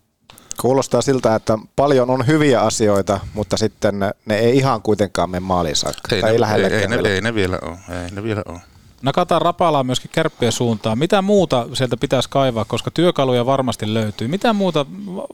[0.61, 5.76] Kuulostaa siltä, että paljon on hyviä asioita, mutta sitten ne, ei ihan kuitenkaan mene maaliin
[5.76, 6.14] saakka.
[6.14, 7.78] Ei, tai ne, ei ei, ei, ne, ei ne vielä ole.
[8.05, 8.61] Ei ne vielä ole.
[9.05, 10.99] Nakataan rapalaa myöskin kärppien suuntaan.
[10.99, 14.29] Mitä muuta sieltä pitäisi kaivaa, koska työkaluja varmasti löytyy.
[14.29, 14.87] Mitä muuta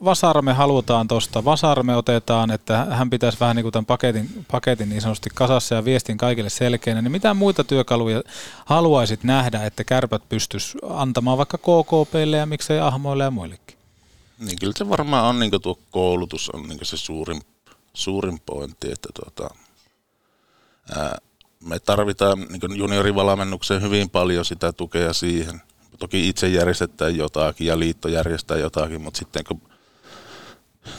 [0.05, 1.45] Vasara me halutaan tuosta?
[1.45, 5.75] Vasara me otetaan, että hän pitäisi vähän niin kuin tämän paketin, paketin niin sanotusti kasassa
[5.75, 7.01] ja viestin kaikille selkeänä.
[7.01, 8.23] Niin mitä muita työkaluja
[8.65, 13.77] haluaisit nähdä, että kärpät pystyisi antamaan vaikka KKPlle ja miksei Ahmoille ja muillekin?
[14.39, 17.41] Niin kyllä se varmaan on niin tuo koulutus on niin se suurin,
[17.93, 19.55] suurin pointti, että tuota,
[20.95, 21.17] ää,
[21.65, 25.61] me tarvitaan niin juniorivalmennukseen hyvin paljon sitä tukea siihen.
[25.99, 29.61] Toki itse järjestetään jotakin ja liitto järjestää jotakin, mutta sitten kun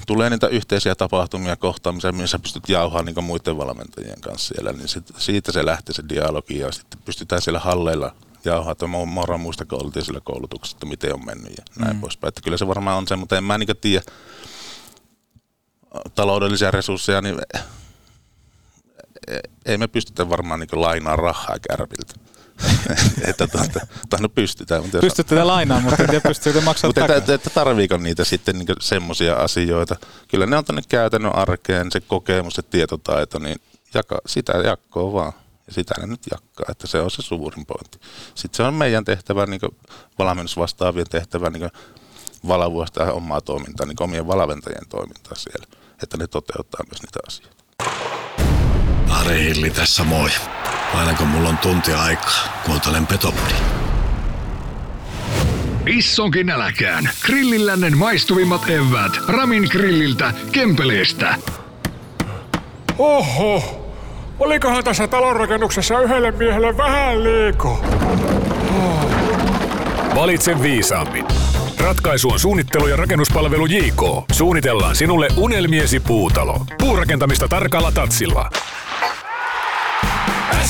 [0.06, 5.12] tulee niitä yhteisiä tapahtumia, kohtaamisia, missä pystyt jauhaa niin muiden valmentajien kanssa siellä, niin sit,
[5.18, 9.64] siitä se lähtee se dialogi ja sitten pystytään siellä halleilla jauhaa, että mä Mora muista,
[9.64, 12.00] kun oltiin sillä koulutuksessa, että miten on mennyt ja näin mm.
[12.00, 12.28] poispäin.
[12.28, 14.02] Että kyllä se varmaan on se, mutta en mä niin tiedä
[16.14, 17.38] taloudellisia resursseja, niin
[19.66, 22.14] ei me pystytä varmaan niin lainaa rahaa kärviltä.
[23.28, 24.82] että tuota, tai no pystytään.
[24.82, 28.58] Mutta jos- Pystytte te lainaamaan, mutta en tiedä pystyykö maksamaan mutta että tarviiko niitä sitten
[28.58, 29.96] niin semmoisia asioita.
[30.28, 33.56] Kyllä ne on tänne käytännön arkeen, se kokemus, se tietotaito, niin
[33.94, 35.32] jaka, sitä jakkoa vaan.
[35.66, 37.98] Ja sitä ne nyt jakkaa, että se on se suurin pointti.
[38.34, 39.60] Sitten se on meidän tehtävä, niin
[40.18, 41.70] valmennusvastaavien tehtävä, niin
[42.48, 45.66] valvoa sitä omaa toimintaa, niin omien valmentajien toimintaa siellä,
[46.02, 47.61] että ne toteuttaa myös niitä asioita.
[49.20, 50.30] Ari Hilli tässä moi.
[50.94, 53.54] Aina kun mulla on tunti aikaa, kuuntelen Petopodi.
[55.86, 57.10] Issonkin äläkään.
[57.26, 59.12] Grillillännen maistuvimmat evät.
[59.28, 61.34] Ramin grilliltä, Kempeleestä.
[62.98, 63.62] Oho,
[64.38, 67.78] olikohan tässä talonrakennuksessa yhdelle miehelle vähän liikaa?
[70.14, 71.24] Valitse viisaammin.
[71.78, 74.02] Ratkaisu on suunnittelu ja rakennuspalvelu JK.
[74.32, 76.60] Suunnitellaan sinulle unelmiesi puutalo.
[76.78, 78.50] Puurakentamista tarkalla tatsilla.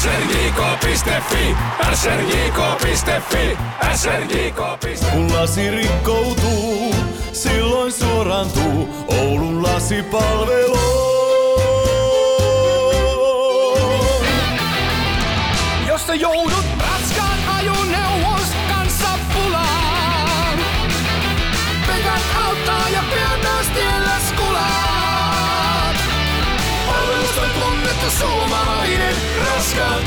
[0.03, 1.57] srjk.fi,
[1.95, 3.57] srjk.fi,
[3.95, 5.11] srjk.fi.
[5.13, 6.95] Kun lasi rikkoutuu,
[7.33, 10.79] silloin suorantuu Oulun lasipalvelu.
[15.89, 16.62] Jos sä joudut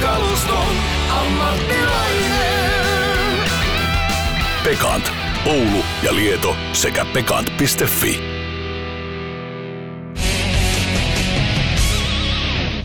[0.05, 0.75] kaluston
[1.09, 3.49] ammattilainen.
[4.63, 5.11] Pekant.
[5.45, 8.19] Oulu ja Lieto sekä pekant.fi.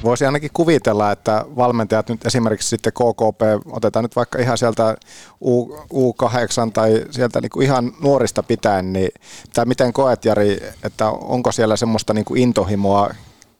[0.04, 3.40] Voisi ainakin kuvitella, että valmentajat nyt esimerkiksi sitten KKP,
[3.72, 4.96] otetaan nyt vaikka ihan sieltä
[5.40, 9.10] U, U8 tai sieltä niin kuin ihan nuorista pitäen, niin
[9.54, 13.10] tai miten koet Jari, että onko siellä semmoista niin kuin intohimoa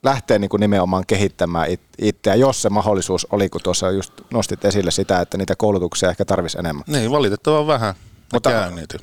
[0.03, 4.65] lähteä niin kuin nimenomaan kehittämään it- itseä, jos se mahdollisuus oli, kun tuossa just nostit
[4.65, 6.85] esille sitä, että niitä koulutuksia ehkä tarvisi enemmän.
[6.87, 7.95] Niin, valitettavan vähän.
[7.95, 8.99] Ne Mutta- käy niitä.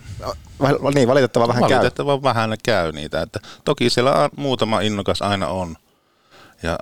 [0.63, 1.77] Väh- Niin, valitettavan vähän käy.
[1.77, 3.21] Valitettavan vähän ne käy niitä.
[3.21, 5.75] Että toki siellä muutama innokas aina on.
[6.63, 6.79] Ja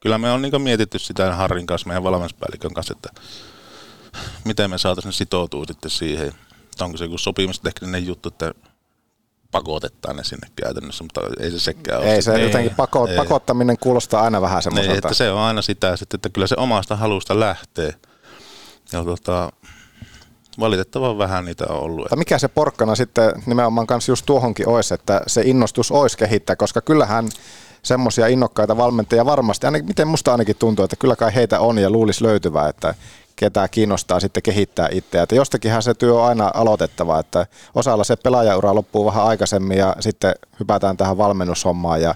[0.00, 3.20] kyllä me on niin mietitty sitä Harrin kanssa, meidän valmennuspäällikön kanssa, että
[4.44, 6.28] miten me saataisiin sitoutua sitten siihen.
[6.64, 8.54] Että onko se joku sopimustekninen juttu, että
[9.50, 12.14] pakotetaan ne sinne käytännössä, mutta ei se sekään ole.
[12.14, 12.42] Ei se sitten.
[12.42, 13.16] jotenkin pako, Ei.
[13.16, 14.98] pakottaminen kuulostaa aina vähän Niin, semmoiselta.
[14.98, 17.94] että se on aina sitä, että kyllä se omasta halusta lähtee.
[18.92, 19.52] Ja tota,
[20.60, 22.08] valitettavan vähän niitä on ollut.
[22.08, 26.56] Tai mikä se porkkana sitten nimenomaan kanssa just tuohonkin olisi, että se innostus olisi kehittää,
[26.56, 27.28] koska kyllähän
[27.82, 31.90] semmoisia innokkaita valmentajia varmasti, ainakin, miten musta ainakin tuntuu, että kyllä kai heitä on ja
[31.90, 32.94] luulisi löytyvää, että
[33.40, 35.22] ketä kiinnostaa sitten kehittää itseä.
[35.22, 39.96] Että jostakinhan se työ on aina aloitettava, että osalla se pelaajaura loppuu vähän aikaisemmin ja
[40.00, 42.14] sitten hypätään tähän valmennushommaan ja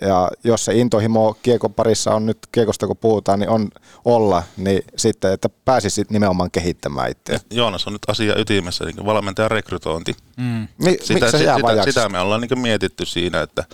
[0.00, 3.68] ja jos se intohimo kiekon parissa on nyt, kiekosta kun puhutaan, niin on
[4.04, 7.40] olla, niin sitten, että pääsisit nimenomaan kehittämään itseä.
[7.50, 10.16] Joonas on nyt asia ytimessä, niin valmentajan rekrytointi.
[10.36, 10.68] Mm.
[10.78, 11.92] Mi- sitä, miksi se sitä, jää sitä, vajaaksi?
[11.92, 13.64] sitä me ollaan niin mietitty siinä, että,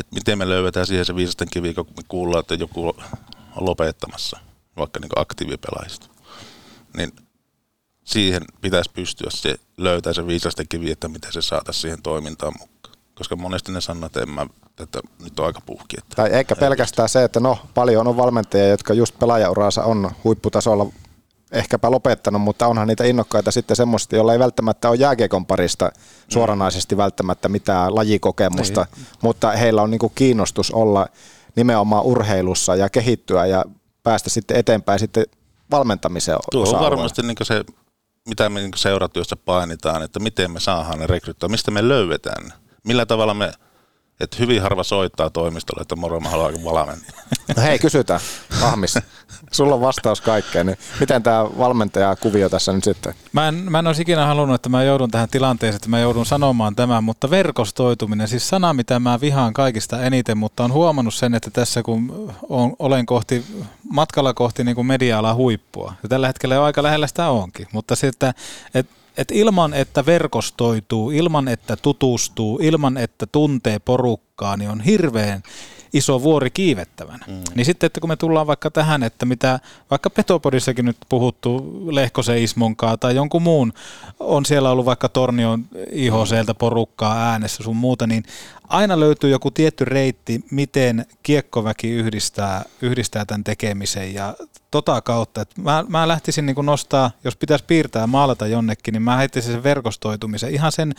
[0.00, 2.94] että miten me löydetään siihen se viisasten kivi, kun me kuullaan, että joku on
[3.56, 4.38] lopettamassa,
[4.76, 6.06] vaikka niin aktiivipelaajista.
[6.96, 7.12] Niin
[8.04, 12.94] siihen pitäisi pystyä se löytää se viisasten kivi, että miten se saataisiin siihen toimintaan mukaan.
[13.14, 14.46] Koska monesti ne sanoo, että, en mä,
[14.80, 15.96] että nyt on aika puhki.
[15.98, 20.86] Että Tai eikä pelkästään se, että no paljon on valmentajia, jotka just pelaajauraansa on huipputasolla
[21.52, 25.92] ehkäpä lopettanut, mutta onhan niitä innokkaita sitten semmoista, joilla ei välttämättä ole jääkiekon parista
[26.28, 29.06] suoranaisesti välttämättä mitään lajikokemusta, Niin.
[29.22, 31.06] mutta heillä on niinku kiinnostus olla
[31.56, 33.64] nimenomaan urheilussa ja kehittyä ja
[34.06, 35.24] päästä sitten eteenpäin sitten
[35.70, 37.64] valmentamisen Tuo on varmasti niin se,
[38.28, 42.52] mitä me niin seuratyössä painitaan, että miten me saadaan ne rekryttyä, mistä me löydetään.
[42.84, 43.52] Millä tavalla me,
[44.20, 47.22] että hyvin harva soittaa toimistolle, että moro mä haluan valmentaa.
[47.56, 48.20] No hei, kysytään.
[48.62, 48.94] Ahmis,
[49.52, 50.66] sulla on vastaus kaikkeen.
[50.66, 53.14] Niin miten tämä valmentajakuvio tässä nyt sitten?
[53.32, 56.26] Mä en, mä en olisi ikinä halunnut, että mä joudun tähän tilanteeseen, että mä joudun
[56.26, 61.34] sanomaan tämän, mutta verkostoituminen, siis sana, mitä mä vihaan kaikista eniten, mutta on huomannut sen,
[61.34, 63.44] että tässä kun on, olen kohti,
[63.90, 67.96] matkalla kohti niin kuin media huippua, ja tällä hetkellä jo aika lähellä sitä onkin, mutta
[67.96, 68.34] se, että
[69.16, 75.42] et, et ilman, että verkostoituu, ilman, että tutustuu, ilman, että tuntee porukkaa, niin on hirveän
[75.92, 77.24] iso vuori kiivettävänä.
[77.26, 77.42] Mm.
[77.54, 79.60] Niin sitten, että kun me tullaan vaikka tähän, että mitä
[79.90, 83.72] vaikka Petopodissakin nyt puhuttu Lehkosen Ismonkaa tai jonkun muun,
[84.20, 88.24] on siellä ollut vaikka Tornion IHCltä porukkaa äänessä sun muuta, niin
[88.68, 94.34] aina löytyy joku tietty reitti, miten kiekkoväki yhdistää, yhdistää tämän tekemisen ja
[94.70, 99.16] tota kautta, että mä, mä lähtisin niin nostaa, jos pitäisi piirtää maalata jonnekin, niin mä
[99.16, 100.94] heittäisin sen verkostoitumisen, ihan sen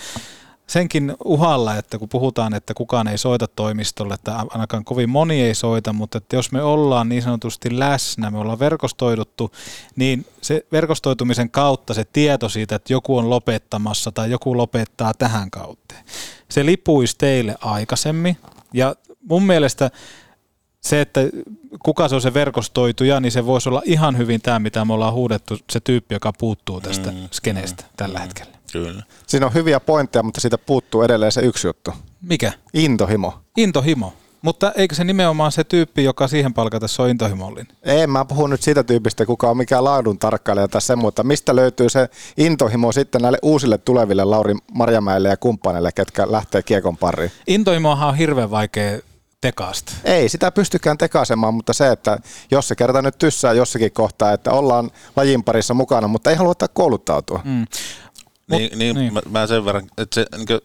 [0.68, 5.56] senkin uhalla, että kun puhutaan, että kukaan ei soita toimistolle, että ainakaan kovin moni ei
[5.56, 9.52] soita, mutta että jos me ollaan niin sanotusti läsnä, me ollaan verkostoiduttu,
[9.96, 15.52] niin se verkostoitumisen kautta se tieto siitä, että joku on lopettamassa tai joku lopettaa tähän
[15.52, 15.96] kautta.
[16.50, 18.38] Se lipuisi teille aikaisemmin
[18.74, 18.96] ja
[19.30, 19.92] mun mielestä
[20.82, 21.22] se, että
[21.84, 25.14] kuka se on se verkostoituja, niin se voisi olla ihan hyvin tämä, mitä me ollaan
[25.14, 28.57] huudettu, se tyyppi, joka puuttuu tästä mm, skeneestä mm, tällä mm, hetkellä.
[28.72, 29.04] Kyllä.
[29.28, 31.94] Siinä on hyviä pointteja, mutta siitä puuttuu edelleen se yksi juttu.
[32.22, 32.52] Mikä?
[32.74, 33.40] Intohimo.
[33.58, 34.14] Intohimo.
[34.42, 37.68] Mutta eikö se nimenomaan se tyyppi, joka siihen palkatessa on intohimollinen?
[37.84, 41.56] Ei, mä puhun nyt siitä tyypistä, kuka on mikään laadun tarkkailija tai sen, mutta mistä
[41.56, 47.32] löytyy se intohimo sitten näille uusille tuleville Lauri Marjamäelle ja kumppaneille, ketkä lähtee kiekon pariin?
[47.48, 49.00] Intohimoahan on hirveän vaikea
[49.42, 49.94] tekaasta.
[50.04, 52.18] Ei sitä pystykään tekaisemaan, mutta se, että
[52.52, 56.54] jos se kerta nyt tyssää jossakin kohtaa, että ollaan lajin parissa mukana, mutta ei halua
[56.74, 57.42] kouluttautua.
[57.44, 57.66] Mm.
[58.52, 59.14] Niin, niin, niin.
[59.14, 60.60] Mä, mä sen verran, että se, niin kuin,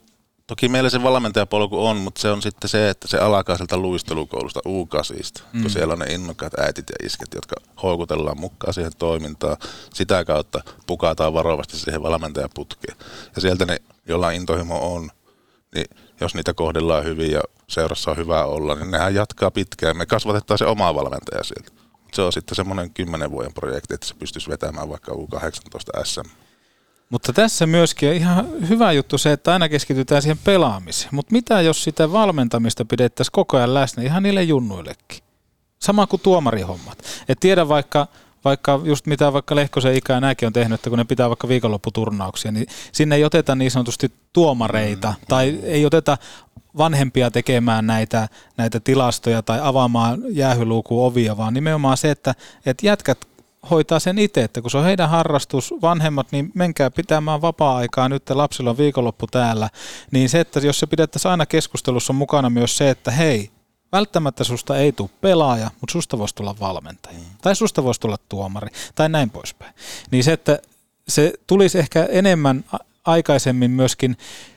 [0.46, 4.60] toki meillä se valmentajapolku on, mutta se on sitten se, että se alkaa sieltä luistelukoulusta
[4.66, 4.88] u
[5.52, 5.62] mm.
[5.62, 9.56] kun siellä on ne innokkaat äitit ja isket, jotka houkutellaan mukaan siihen toimintaan.
[9.94, 12.96] Sitä kautta pukataan varovasti siihen valmentajaputkeen.
[13.34, 13.78] Ja sieltä ne,
[14.08, 15.10] jolla intohimo on,
[15.74, 15.86] niin
[16.20, 19.96] jos niitä kohdellaan hyvin ja seurassa on hyvä olla, niin nehän jatkaa pitkään.
[19.96, 21.82] Me kasvatetaan se oma valmentaja sieltä.
[22.12, 26.41] Se on sitten semmoinen kymmenen vuoden projekti, että se pystyisi vetämään vaikka U18 SM.
[27.12, 31.08] Mutta tässä myöskin on ihan hyvä juttu se, että aina keskitytään siihen pelaamiseen.
[31.12, 35.18] Mutta mitä jos sitä valmentamista pidettäisiin koko ajan läsnä ihan niille junnuillekin?
[35.78, 36.98] Sama kuin tuomarihommat.
[37.28, 38.06] Et tiedä vaikka,
[38.44, 41.48] vaikka just mitä vaikka Lehkosen ikä ja nämäkin on tehnyt, että kun ne pitää vaikka
[41.48, 45.58] viikonlopputurnauksia, niin sinne ei oteta niin sanotusti tuomareita mm, tai mm.
[45.62, 46.18] ei oteta
[46.78, 52.34] vanhempia tekemään näitä, näitä tilastoja tai avaamaan jäähyluukun ovia, vaan nimenomaan se, että,
[52.66, 53.31] että jätkät
[53.70, 58.30] hoitaa sen itse, että kun se on heidän harrastus, vanhemmat, niin menkää pitämään vapaa-aikaa nyt,
[58.30, 59.70] lapsilla on viikonloppu täällä,
[60.10, 63.50] niin se, että jos se pidettäisiin aina keskustelussa mukana myös se, että hei,
[63.92, 67.18] välttämättä susta ei tule pelaaja, mutta susta voisi tulla valmentaja.
[67.18, 67.24] Mm.
[67.42, 69.74] Tai susta voisi tulla tuomari, tai näin poispäin.
[70.10, 70.58] Niin se, että
[71.08, 72.64] se tulisi ehkä enemmän
[73.04, 74.16] aikaisemmin myöskin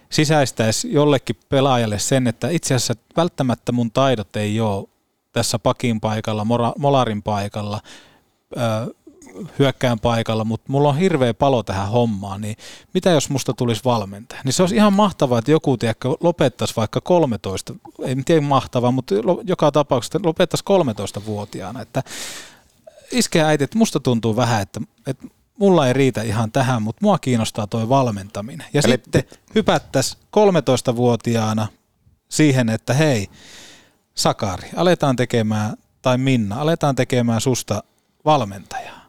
[0.09, 4.87] sisäistäisi jollekin pelaajalle sen, että itse asiassa välttämättä mun taidot ei ole
[5.31, 6.45] tässä pakin paikalla,
[6.77, 7.79] molarin paikalla,
[9.59, 12.55] hyökkään paikalla, mutta mulla on hirveä palo tähän hommaan, niin
[12.93, 14.41] mitä jos musta tulisi valmentaja?
[14.43, 17.75] Niin se olisi ihan mahtavaa, että joku tiedäkö, lopettaisi vaikka 13,
[18.05, 20.63] ei tiedä mahtavaa, mutta joka tapauksessa lopettaisi
[21.19, 22.03] 13-vuotiaana, että
[23.11, 25.27] iskeä äiti, että musta tuntuu vähän, että, että
[25.59, 28.67] mulla ei riitä ihan tähän, mutta mua kiinnostaa toi valmentaminen.
[28.73, 28.91] Ja Eli...
[28.91, 29.23] sitten
[29.55, 31.67] hypättäisiin 13-vuotiaana
[32.29, 33.27] siihen, että hei,
[34.15, 37.83] Sakari, aletaan tekemään, tai Minna, aletaan tekemään susta
[38.25, 39.05] valmentajaa.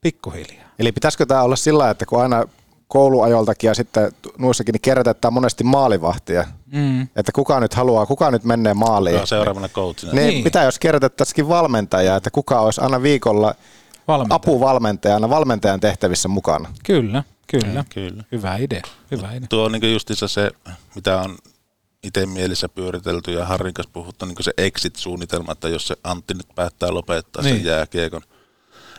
[0.00, 0.68] Pikkuhiljaa.
[0.78, 2.44] Eli pitäisikö tämä olla sillä että kun aina
[2.88, 6.44] kouluajoltakin ja sitten nuissakin niin kerätetään monesti maalivahtia.
[6.72, 7.02] Mm.
[7.02, 9.14] Että kuka nyt haluaa, kuka nyt menee maaliin.
[9.16, 10.12] Kuka seuraavana coachina.
[10.12, 10.44] Niin, niin.
[10.44, 13.54] Mitä jos kerätettäisikin valmentajaa, että kuka olisi aina viikolla
[14.08, 14.36] Valmentaja.
[14.36, 16.72] apuvalmentajana valmentajan tehtävissä mukana.
[16.84, 17.84] Kyllä, kyllä.
[17.94, 18.24] kyllä.
[18.32, 18.82] Hyvä idea.
[19.10, 19.48] Hyvä idea.
[19.48, 20.50] Tuo on niin justiinsa se,
[20.94, 21.38] mitä on
[22.02, 26.46] itse mielessä pyöritelty ja Harrin kanssa puhuttu, niin se exit-suunnitelma, että jos se Antti nyt
[26.54, 27.56] päättää lopettaa niin.
[27.56, 28.22] sen jääkiekon,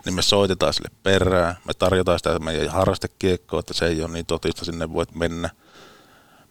[0.05, 4.25] niin me soitetaan sille perään, me tarjotaan sitä meidän harrastekiekkoa, että se ei ole niin
[4.25, 5.49] totista, sinne voit mennä.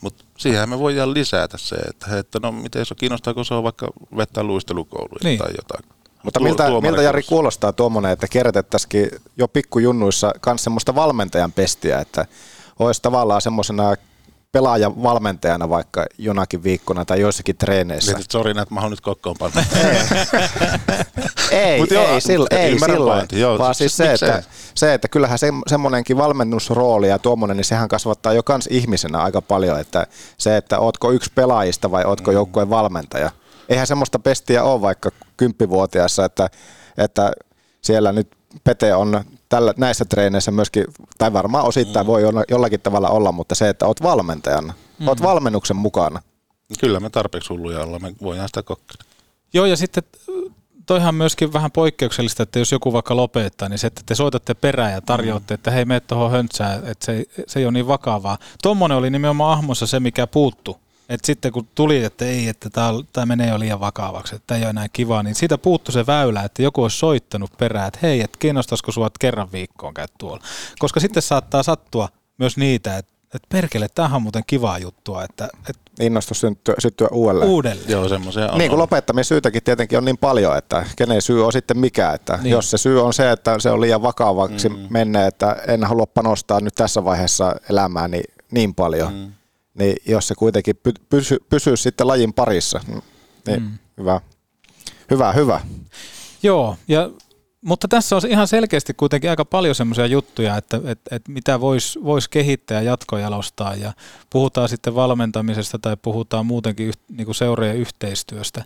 [0.00, 3.62] Mutta siihen me voidaan lisätä se, että, he, että no miten se kiinnostaa, se on
[3.62, 5.38] vaikka vettää luistelukouluja niin.
[5.38, 5.98] tai jotain.
[6.22, 12.26] Mutta miltä, miltä Jari kuulostaa tuommoinen, että kerätettäisikin jo pikkujunnuissa myös semmoista valmentajan pestiä, että
[12.78, 13.94] olisi tavallaan semmoisena
[14.52, 18.12] pelaajan valmentajana vaikka jonakin viikkona tai joissakin treeneissä.
[18.12, 19.36] Mietit, sori, että mä nyt kokkoon
[21.50, 24.42] ei, Mut ei, joo, sillä, ei silloin, joo, vaan siis, siis se, että,
[24.74, 29.42] se, että kyllähän se, semmoinenkin valmennusrooli ja tuommoinen, niin sehän kasvattaa jo kans ihmisenä aika
[29.42, 30.06] paljon, että
[30.38, 32.34] se, että ootko yksi pelaajista vai ootko mm.
[32.34, 33.30] joukkueen valmentaja.
[33.68, 36.48] Eihän semmoista pestiä ole vaikka kymppivuotiaassa, että,
[36.98, 37.32] että
[37.82, 38.28] siellä nyt
[38.64, 40.84] Pete on tällä, näissä treeneissä myöskin,
[41.18, 42.08] tai varmaan osittain mm.
[42.08, 45.08] voi jollakin tavalla olla, mutta se, että oot valmentajana, mm.
[45.08, 46.22] oot valmennuksen mukana.
[46.80, 49.04] Kyllä me tarpeeksi hulluja olla, me voidaan sitä kokeilla.
[49.54, 50.02] Joo, ja sitten
[50.86, 54.92] toihan myöskin vähän poikkeuksellista, että jos joku vaikka lopettaa, niin se, että te soitatte perään
[54.92, 58.38] ja tarjoatte, että hei, mene tuohon höntsään, että se, se ei ole niin vakavaa.
[58.62, 62.70] Tuommoinen oli nimenomaan Ahmossa se, mikä puuttu et sitten kun tuli, että ei, että
[63.12, 66.06] tämä menee jo liian vakavaksi, että tämä ei ole enää kivaa, niin siitä puuttu se
[66.06, 70.42] väylä, että joku olisi soittanut perään, että hei, että kiinnostaisiko sinua kerran viikkoon käy tuolla.
[70.78, 75.24] Koska sitten saattaa sattua myös niitä, että että perkele, tämähän on muuten kivaa juttua.
[75.24, 77.50] Että, että Innostus syttyä, syttyä uudelleen.
[77.50, 77.90] Uudelleen.
[77.90, 78.58] Joo, semmoisia on.
[78.58, 82.12] Niin kuin lopettamissyytäkin tietenkin on niin paljon, että kenen syy on sitten mikä.
[82.12, 82.50] Että niin.
[82.50, 84.76] Jos se syy on se, että se on liian vakavaksi mm.
[84.90, 89.32] mennyt, että en halua panostaa nyt tässä vaiheessa elämääni niin paljon, mm
[89.78, 92.80] niin jos se kuitenkin py- pysy, pysyy sitten lajin parissa,
[93.46, 93.78] niin mm.
[93.98, 94.20] hyvä,
[95.10, 95.60] hyvä, hyvä.
[96.42, 97.10] Joo, ja,
[97.60, 102.04] mutta tässä on ihan selkeästi kuitenkin aika paljon semmoisia juttuja, että, että, että mitä voisi
[102.04, 103.92] vois kehittää ja jatkojalostaa ja
[104.30, 108.64] puhutaan sitten valmentamisesta tai puhutaan muutenkin yh, niin kuin seurojen yhteistyöstä.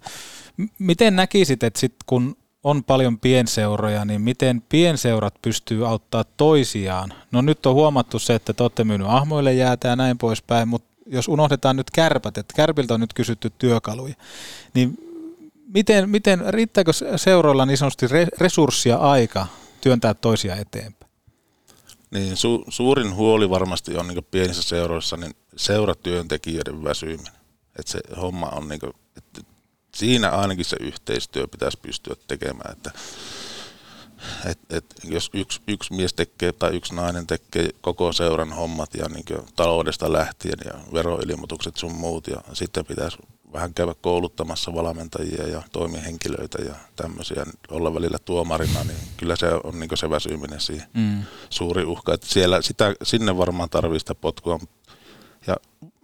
[0.57, 7.15] M- miten näkisit, että sit kun on paljon pienseuroja, niin miten pienseurat pystyy auttaa toisiaan?
[7.33, 10.92] No nyt on huomattu se, että te olette myynyt ahmoille jäätä ja näin poispäin, mutta
[11.07, 14.15] jos unohdetaan nyt kärpät, että kärpiltä on nyt kysytty työkaluja,
[14.75, 14.99] niin
[15.75, 18.07] miten, miten riittääkö seuroilla niin sanotusti
[18.39, 19.47] resurssia aika
[19.81, 21.13] työntää toisia eteenpäin?
[22.11, 27.33] Niin, su, suurin huoli varmasti on niin pienissä seuroissa niin seuratyöntekijöiden väsyminen.
[27.79, 29.41] Että se homma on, niin kuin, että
[29.95, 32.73] siinä ainakin se yhteistyö pitäisi pystyä tekemään.
[32.73, 32.91] Että,
[34.51, 39.09] et, et, jos yksi, yksi mies tekee tai yksi nainen tekee koko seuran hommat ja
[39.09, 39.25] niin
[39.57, 43.19] taloudesta lähtien ja veroilmoitukset sun muut ja sitten pitäisi
[43.53, 49.81] vähän käydä kouluttamassa valmentajia ja toimihenkilöitä ja tämmöisiä, olla välillä tuomarina, niin kyllä se on
[49.81, 51.23] niin se väsyminen siihen mm.
[51.51, 52.15] suuri uhka.
[52.15, 54.61] Että siellä, sitä, sinne varmaan tarvii sitä potkua.
[55.47, 55.57] Ja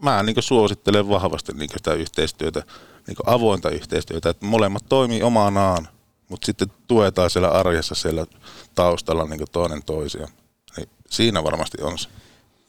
[0.03, 2.63] mä niin suosittelen vahvasti niin sitä yhteistyötä,
[3.07, 5.89] niin avointa yhteistyötä, että molemmat toimii omanaan,
[6.29, 8.27] mutta sitten tuetaan siellä arjessa siellä
[8.75, 10.29] taustalla niin toinen toisia.
[10.77, 12.09] Niin siinä varmasti on se.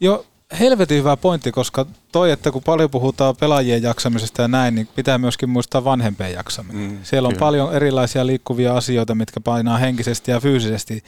[0.00, 0.26] Joo,
[0.60, 5.18] helvetin hyvä pointti, koska toi, että kun paljon puhutaan pelaajien jaksamisesta ja näin, niin pitää
[5.18, 6.90] myöskin muistaa vanhempien jaksaminen.
[6.90, 7.40] Mm, Siellä on kyllä.
[7.40, 11.04] paljon erilaisia liikkuvia asioita, mitkä painaa henkisesti ja fyysisesti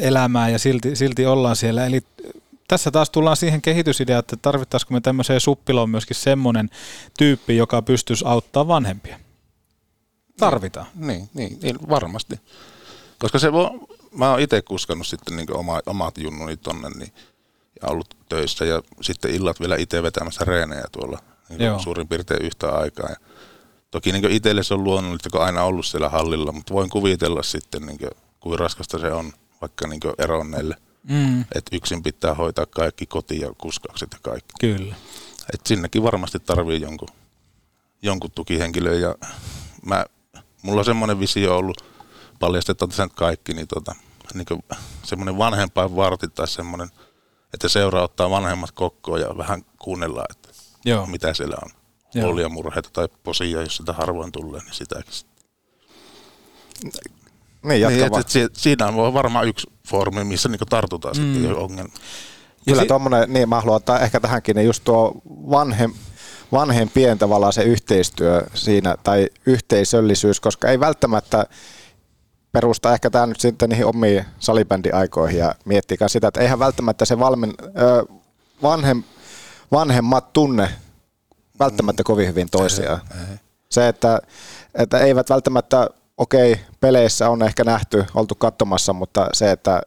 [0.00, 1.86] elämää ja silti, silti ollaan siellä.
[1.86, 2.00] Eli
[2.68, 6.70] tässä taas tullaan siihen kehitysideaan, että tarvittaisiko me tämmöiseen suppiloon myöskin semmoinen
[7.18, 9.18] tyyppi, joka pystyisi auttaa vanhempia.
[10.38, 10.86] Tarvitaan.
[10.94, 12.40] Niin, niin, niin varmasti.
[13.18, 13.70] Koska se voi,
[14.12, 17.12] mä oon itse kuskannut sitten niin oma, omat junnuni tonne, niin
[17.82, 21.18] ja ollut töissä ja sitten illat vielä itse vetämässä reenejä tuolla
[21.48, 23.08] niin suurin piirtein yhtä aikaa.
[23.08, 23.16] Ja
[23.90, 27.82] toki niin itselle se on luonnollista, kun aina ollut siellä hallilla, mutta voin kuvitella sitten,
[27.82, 28.10] niin kuin,
[28.40, 30.76] kuin raskasta se on vaikka niin eronneille.
[31.08, 31.40] Mm.
[31.40, 34.54] Että yksin pitää hoitaa kaikki koti- ja kuskaukset ja kaikki.
[34.60, 34.94] Kyllä.
[35.54, 37.08] Et sinnekin varmasti tarvii jonkun,
[38.02, 39.14] jonkun tukihenkilö ja
[39.86, 40.06] mä,
[40.68, 41.84] mulla on semmoinen visio ollut,
[42.40, 43.94] paljastetaan tässä kaikki, niin, tota,
[44.34, 44.46] niin
[45.02, 46.88] semmoinen vanhempain varti tai semmoinen–
[47.54, 50.48] että seura ottaa vanhemmat kokkoon ja vähän kuunnellaan, että
[50.84, 51.06] Joo.
[51.06, 51.70] mitä siellä on.
[52.14, 52.48] Joo.
[52.48, 55.12] murheita tai posia, jos sitä harvoin tulee, niin sitäkin.
[56.82, 56.92] Niin,
[57.62, 61.34] niin että, että siinä on varmaan yksi foorumi, missä niin tartutaan mm.
[61.34, 61.94] sitten ongelma.
[62.64, 65.92] Kyllä si- tuommoinen, niin mä haluan ottaa ehkä tähänkin, niin just tuo vanhem,
[66.52, 71.46] vanhempien tavallaan se yhteistyö siinä, tai yhteisöllisyys, koska ei välttämättä
[72.52, 77.18] perustaa ehkä tämä nyt sitten niihin omiin salibändiaikoihin ja miettikää sitä, että eihän välttämättä se
[77.18, 78.14] valmen, ö,
[78.62, 79.02] vanhem,
[79.72, 80.68] vanhemmat tunne
[81.58, 83.00] välttämättä kovin hyvin toisiaan.
[83.70, 84.20] Se, että,
[84.74, 85.88] että eivät välttämättä,
[86.18, 89.82] okei, okay, peleissä on ehkä nähty, oltu katsomassa, mutta se, että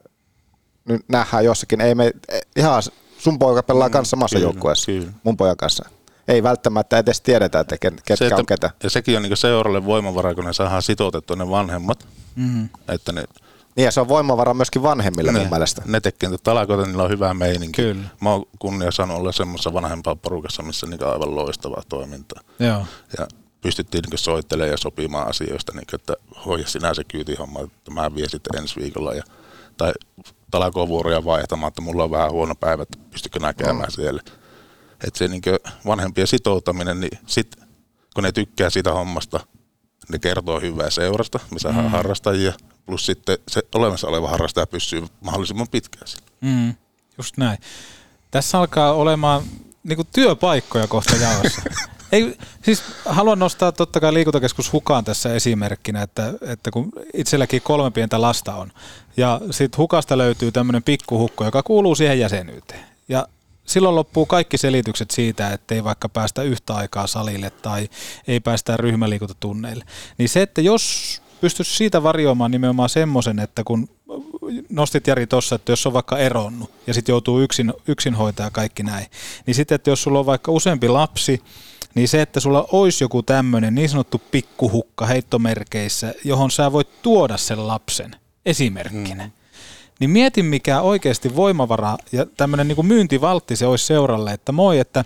[0.85, 2.11] nyt nähdään jossakin, ei me,
[2.55, 2.83] ihan
[3.17, 4.91] sun poika pelaa mm, kanssa samassa joukkueessa,
[5.23, 5.85] mun pojan kanssa
[6.27, 8.69] ei välttämättä edes tiedetä, että ketkä se, että, on ketä.
[8.83, 12.07] Ja sekin on niin seuralle voimavara, kun ne saadaan sitoutettua ne vanhemmat.
[12.35, 12.69] Mm.
[12.87, 13.23] Että ne,
[13.75, 15.81] niin ja se on voimavara myöskin vanhemmille ne, mun mielestä.
[15.85, 17.81] Ne tekee niitä talakoita, niillä on hyvä meininki.
[17.81, 18.03] Kyllä.
[18.21, 22.41] Mä oon kunnia saanut olla semmoisessa vanhempaa porukassa, missä on niin aivan loistavaa toimintaa.
[22.59, 22.85] Joo.
[23.19, 23.27] Ja
[23.61, 26.13] pystyttiin niin soittelemaan ja sopimaan asioista, niin että
[26.45, 29.13] hoida sinä se kyytihomma, että mä vien sitten ensi viikolla.
[29.13, 29.23] Ja,
[29.77, 29.91] tai
[30.51, 33.91] talakovuoroja vaihtamaan, että mulla on vähän huono päivä, että pystykö näkemään mm.
[33.91, 34.21] siellä
[35.07, 35.41] että se niin
[35.85, 37.55] vanhempien sitoutaminen, niin sit,
[38.13, 39.39] kun ne tykkää sitä hommasta,
[40.09, 41.89] ne kertoo hyvää seurasta, missä mm.
[41.89, 42.53] harrastajia,
[42.85, 46.27] plus sitten se olemassa oleva harrastaja pysyy mahdollisimman pitkään sillä.
[46.41, 46.73] Mm,
[47.17, 47.57] just näin.
[48.31, 49.43] Tässä alkaa olemaan
[49.83, 51.61] niin työpaikkoja kohta jaossa.
[52.11, 57.91] Ei, siis haluan nostaa totta kai liikuntakeskus Hukaan tässä esimerkkinä, että, että kun itselläkin kolme
[57.91, 58.71] pientä lasta on,
[59.17, 62.85] ja sitten Hukasta löytyy tämmöinen pikkuhukko, joka kuuluu siihen jäsenyyteen.
[63.09, 63.27] Ja
[63.65, 67.89] silloin loppuu kaikki selitykset siitä, että ei vaikka päästä yhtä aikaa salille tai
[68.27, 69.85] ei päästä ryhmäliikuntatunneille.
[70.17, 73.89] Niin se, että jos pystyisi siitä varjoamaan nimenomaan semmoisen, että kun
[74.69, 78.83] nostit Jari tuossa, että jos on vaikka eronnut ja sitten joutuu yksin, yksin hoitaa kaikki
[78.83, 79.05] näin,
[79.45, 81.41] niin sitten, että jos sulla on vaikka useampi lapsi,
[81.95, 87.37] niin se, että sulla olisi joku tämmöinen niin sanottu pikkuhukka heittomerkeissä, johon sä voit tuoda
[87.37, 89.40] sen lapsen esimerkkinä, mm
[90.01, 95.05] niin mietin mikä oikeasti voimavara ja tämmöinen niin myyntivaltti se olisi seuralle, että moi, että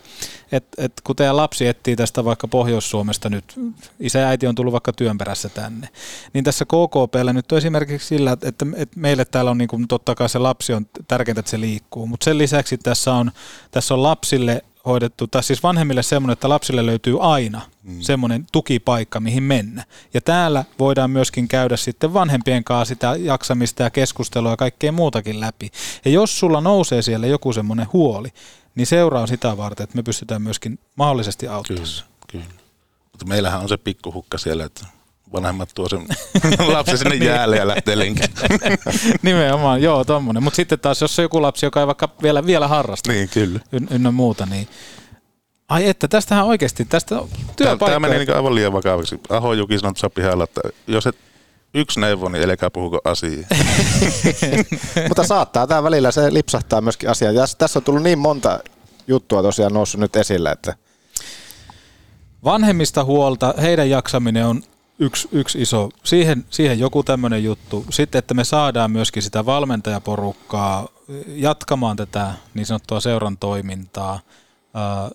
[0.52, 3.60] et, et, kun teidän lapsi etsii tästä vaikka Pohjois-Suomesta nyt,
[4.00, 5.90] isä ja äiti on tullut vaikka työn perässä tänne,
[6.34, 8.66] niin tässä KKPllä nyt on esimerkiksi sillä, että, että,
[8.96, 12.24] meille täällä on niin kuin, totta kai se lapsi on tärkeintä, että se liikkuu, mutta
[12.24, 13.32] sen lisäksi tässä on,
[13.72, 18.02] tässä on lapsille hoidettu, tai siis vanhemmille semmoinen, että lapsille löytyy aina mm.
[18.02, 19.84] semmoinen tukipaikka, mihin mennä.
[20.14, 25.40] Ja täällä voidaan myöskin käydä sitten vanhempien kanssa sitä jaksamista ja keskustelua ja kaikkea muutakin
[25.40, 25.72] läpi.
[26.06, 28.30] Ja jos sulla nousee siellä joku semmoinen huoli,
[28.76, 31.86] niin seuraa sitä varten, että me pystytään myöskin mahdollisesti auttamaan.
[31.86, 32.62] Kyllä, kyllä.
[33.12, 34.86] Mutta meillähän on se pikkuhukka siellä, että
[35.34, 36.06] vanhemmat tuo sen
[36.74, 38.30] lapsen sinne jäälle ja lähtee lenkille.
[39.22, 40.44] Nimenomaan, joo, tommonen.
[40.44, 43.60] Mutta sitten taas, jos on joku lapsi, joka ei vaikka vielä, vielä harrasta niin, kyllä.
[43.74, 44.68] Yn, ynnä muuta, niin
[45.70, 47.16] Ai että, tästähän oikeasti, tästä
[47.56, 47.94] työpaikkoja.
[47.94, 49.20] Tämä meni niin aivan liian vakavaksi.
[49.30, 51.16] Aho Juki sanoi tuossa pihalla, että jos et
[51.74, 53.48] yksi neuvo, niin älkää puhuko asiaa.
[55.08, 57.36] Mutta saattaa tämä välillä, se lipsahtaa myöskin asiaan.
[57.36, 58.60] Ja tässä on tullut niin monta
[59.08, 60.76] juttua tosiaan noussut nyt esille, että
[62.44, 64.64] Vanhemmista huolta, heidän jaksaminen on
[65.00, 67.86] yksi, yksi iso, siihen, siihen joku tämmöinen juttu.
[67.90, 70.88] Sitten, että me saadaan myöskin sitä valmentajaporukkaa
[71.28, 74.20] jatkamaan tätä niin sanottua seuran toimintaa.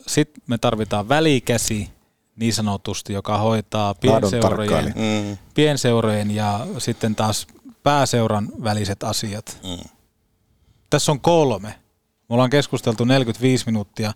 [0.06, 1.90] Sitten me tarvitaan välikäsi
[2.36, 5.38] niin sanotusti, joka hoitaa pienseurojen, Mm.
[5.54, 7.46] pienseurojen ja sitten taas
[7.82, 9.58] pääseuran väliset asiat.
[9.64, 9.88] Mm.
[10.90, 11.68] Tässä on kolme.
[12.28, 14.12] Me ollaan keskusteltu 45 minuuttia.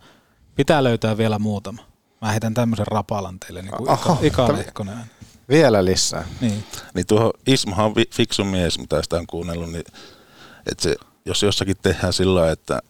[0.55, 1.83] Pitää löytää vielä muutama.
[2.21, 4.99] Mä heitän tämmöisen rapalan teille, niin kuin Aha, Ika, Ika Lehkonen.
[5.49, 6.25] Vielä lisää.
[6.41, 6.65] Niin.
[6.95, 9.85] Niin tuohon Ismahan on fiksu mies, mitä sitä on kuunnellut, niin
[10.71, 12.81] että se, jos jossakin tehdään sillä että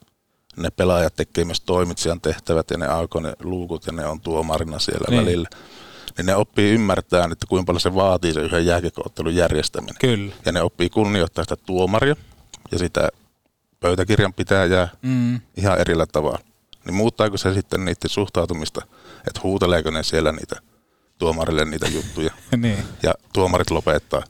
[0.57, 4.78] ne pelaajat tekee myös toimitsijan tehtävät ja ne aukoo ne luukut ja ne on tuomarina
[4.78, 5.20] siellä Niin.
[5.20, 5.48] välillä,
[6.16, 9.96] niin ne oppii ymmärtää, että kuinka paljon se vaatii se yhden jääkekoottelun järjestäminen.
[10.00, 10.32] Kyllä.
[10.44, 12.16] Ja ne oppii kunnioittaa sitä tuomaria
[12.72, 13.09] ja sitä
[13.80, 15.40] pöytäkirjan pitäjää Mm.
[15.57, 16.38] ihan erillä tavalla.
[16.84, 18.86] Niin muuttaako se sitten niiden suhtautumista,
[19.26, 20.57] että huuteleeko ne siellä niitä
[21.18, 22.84] tuomarille niitä juttuja niin.
[23.02, 24.22] ja tuomarit lopettaa.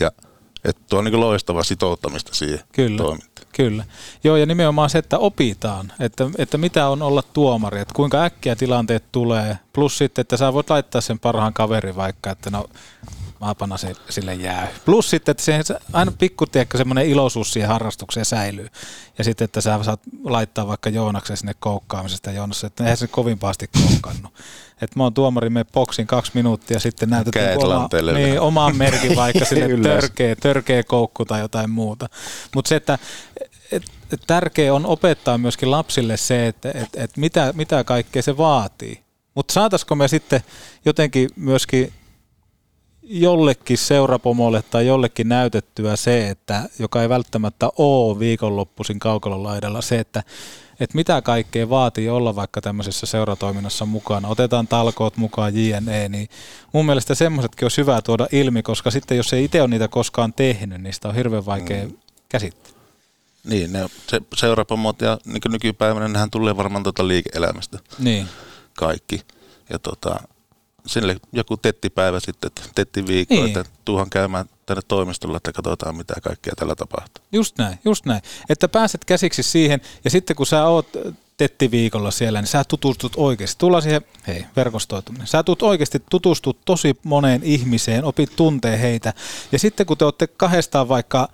[0.00, 0.12] Ja
[0.64, 3.02] että tuo on niin loistava sitouttamista siihen Kyllä.
[3.02, 3.32] toimintaan.
[3.56, 3.84] Kyllä.
[4.24, 8.56] Joo, ja nimenomaan se, että opitaan, että, että mitä on olla tuomari, että kuinka äkkiä
[8.56, 12.64] tilanteet tulee, plus sitten, että sä voit laittaa sen parhaan kaverin vaikka, että no
[13.40, 14.68] maapana se, sille jää.
[14.84, 15.60] Plus sitten, että se,
[15.92, 18.68] aina pikku, tiedätkö, semmoinen iloisuus siihen harrastukseen säilyy.
[19.18, 23.38] Ja sitten, että sä saat laittaa vaikka Joonaksen sinne koukkaamisesta Joonassa, että eihän se kovin
[23.38, 24.34] pahasti koukkannut.
[24.82, 29.44] Että mä oon tuomari, me boksin kaksi minuuttia, sitten joku oma, niin, omaan merkin vaikka
[29.44, 32.08] sille törkeä, törkeä koukku tai jotain muuta.
[32.54, 32.98] Mutta se, että
[33.72, 38.36] et, et tärkeä on opettaa myöskin lapsille se, että et, et mitä, mitä kaikkea se
[38.36, 39.00] vaatii.
[39.34, 40.40] Mutta saataisiko me sitten
[40.84, 41.92] jotenkin myöskin
[43.02, 49.98] jollekin seurapomolle tai jollekin näytettyä se, että joka ei välttämättä ole viikonloppuisin kaukalon laidalla, se,
[49.98, 50.22] että,
[50.80, 54.28] että mitä kaikkea vaatii olla vaikka tämmöisessä seuratoiminnassa mukana.
[54.28, 56.28] Otetaan talkoot mukaan JNE, niin
[56.72, 60.32] mun mielestä semmoisetkin olisi hyvä tuoda ilmi, koska sitten jos ei itse ole niitä koskaan
[60.32, 61.96] tehnyt, niin sitä on hirveän vaikea mm.
[62.28, 62.72] käsittää.
[63.44, 68.28] Niin, ne, se seurapomot ja niin nykypäivänä nehän tulee varmaan tuota liike-elämästä Niin.
[68.76, 69.20] kaikki.
[69.70, 70.20] Ja tota,
[70.86, 73.46] sille joku tettipäivä sitten, tettiviikko, niin.
[73.46, 77.24] että tuuhan käymään tänne toimistolle, että katsotaan mitä kaikkea tällä tapahtuu.
[77.32, 78.22] Just näin, just näin.
[78.48, 80.88] Että pääset käsiksi siihen, ja sitten kun sä oot
[81.36, 83.58] tettiviikolla siellä, niin sä tutustut oikeasti.
[83.58, 85.26] Tullaan siihen, hei, verkostoituminen.
[85.26, 89.12] Sä tulet oikeasti tutustut tosi moneen ihmiseen, opit tuntee heitä.
[89.52, 91.28] Ja sitten kun te olette kahdestaan vaikka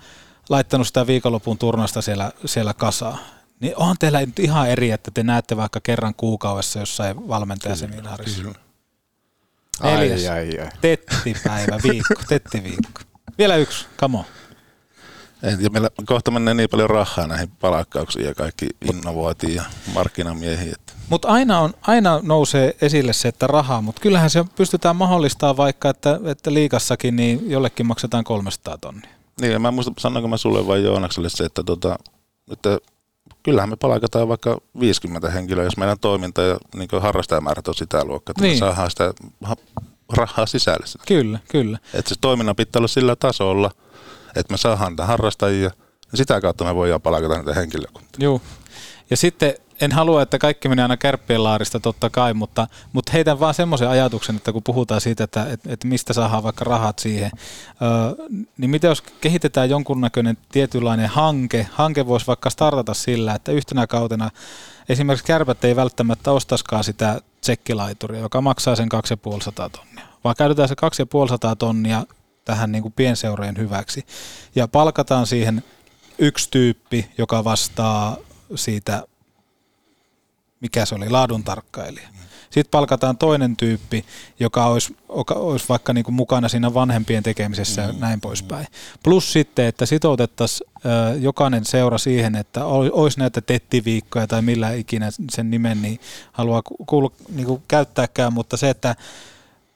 [0.49, 3.19] laittanut sitä viikonlopun turnasta siellä, siellä kasaa,
[3.61, 8.43] niin on teillä nyt ihan eri, että te näette vaikka kerran kuukaudessa jossain valmentajaseminaarissa.
[9.83, 10.27] Neljäs.
[10.27, 10.69] Ai, ai, ai.
[10.81, 13.01] Tettipäivä, viikko, tettiviikko.
[13.39, 14.25] Vielä yksi, come on.
[15.43, 19.63] Et, ja meillä kohta menee niin paljon rahaa näihin palkkauksiin ja kaikki innovointiin ja
[19.95, 20.75] markkinamiehiin.
[21.09, 25.91] Mutta aina, on, aina nousee esille se, että rahaa, mutta kyllähän se pystytään mahdollistamaan vaikka,
[25.91, 29.11] että, että liikassakin niin jollekin maksetaan 300 tonnia.
[29.41, 31.99] Niin, ja mä en muista, sanoinko mä sulle vai Joonakselle se, että, tota,
[32.53, 32.79] että
[33.43, 38.31] kyllähän me palkataan vaikka 50 henkilöä, jos meidän toiminta ja niin harrastajamäärät on sitä luokkaa,
[38.33, 38.55] että Niin.
[38.55, 39.13] me saadaan sitä
[40.13, 40.87] rahaa sisälle.
[40.87, 41.05] Sitä.
[41.09, 41.79] Kyllä, kyllä.
[41.95, 43.71] Että se toiminnan pitää olla sillä tasolla,
[44.37, 45.71] että me saadaan niitä harrastajia,
[46.13, 48.19] ja sitä kautta me voidaan palkata niitä henkilökuntia.
[48.19, 48.41] Joo.
[49.11, 53.41] Ja sitten en halua, että kaikki menee aina kärppien laarista totta kai, mutta, mutta heitän
[53.41, 57.31] vaan semmoisen ajatuksen, että kun puhutaan siitä, että, että, että mistä saadaan vaikka rahat siihen,
[57.83, 58.27] öö,
[58.59, 64.31] niin mitä jos kehitetään jonkunnäköinen tietynlainen hanke, hanke voisi vaikka startata sillä, että yhtenä kautena
[64.89, 70.77] esimerkiksi kärpät ei välttämättä ostaskaan sitä tsekkilaituria, joka maksaa sen 2500 tonnia, vaan käytetään se
[70.77, 72.07] 2500 tonnia
[72.45, 74.07] tähän niin kuin pienseurojen hyväksi
[74.55, 75.63] ja palkataan siihen
[76.19, 78.17] yksi tyyppi, joka vastaa
[78.55, 79.07] siitä,
[80.61, 82.09] mikä se oli, laadun tarkkailija.
[82.51, 84.05] Sitten palkataan toinen tyyppi,
[84.41, 88.67] joka olisi, joka olisi vaikka niin kuin mukana siinä vanhempien tekemisessä ja näin poispäin.
[89.03, 90.71] Plus sitten, että sitoutettaisiin
[91.21, 96.01] jokainen seura siihen, että ol- olisi näitä tettiviikkoja tai millä ikinä sen nimen niin
[96.33, 98.97] haluaa ku- kuulu, niin kuin käyttääkään, mutta se, että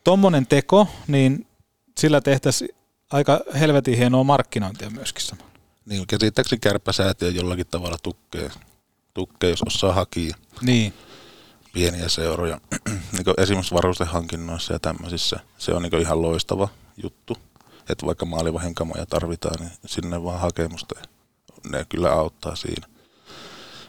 [0.05, 1.47] tuommoinen teko, niin
[1.99, 2.71] sillä tehtäisiin
[3.11, 5.53] aika helvetin hienoa markkinointia myöskin samalla.
[5.87, 8.51] Niin, käsittääkseni kärppäsäätiö jollakin tavalla tukkee,
[9.15, 10.93] tukkee jos osaa hakia Niin.
[11.73, 12.61] Pieniä seuroja.
[13.13, 15.41] niin esimerkiksi varustehankinnoissa ja tämmöisissä.
[15.59, 16.69] Se on niin ihan loistava
[17.03, 17.37] juttu.
[17.89, 20.95] Että vaikka maalivahinkamoja tarvitaan, niin sinne vaan hakemusta.
[20.99, 21.07] ja
[21.71, 22.87] Ne kyllä auttaa siinä.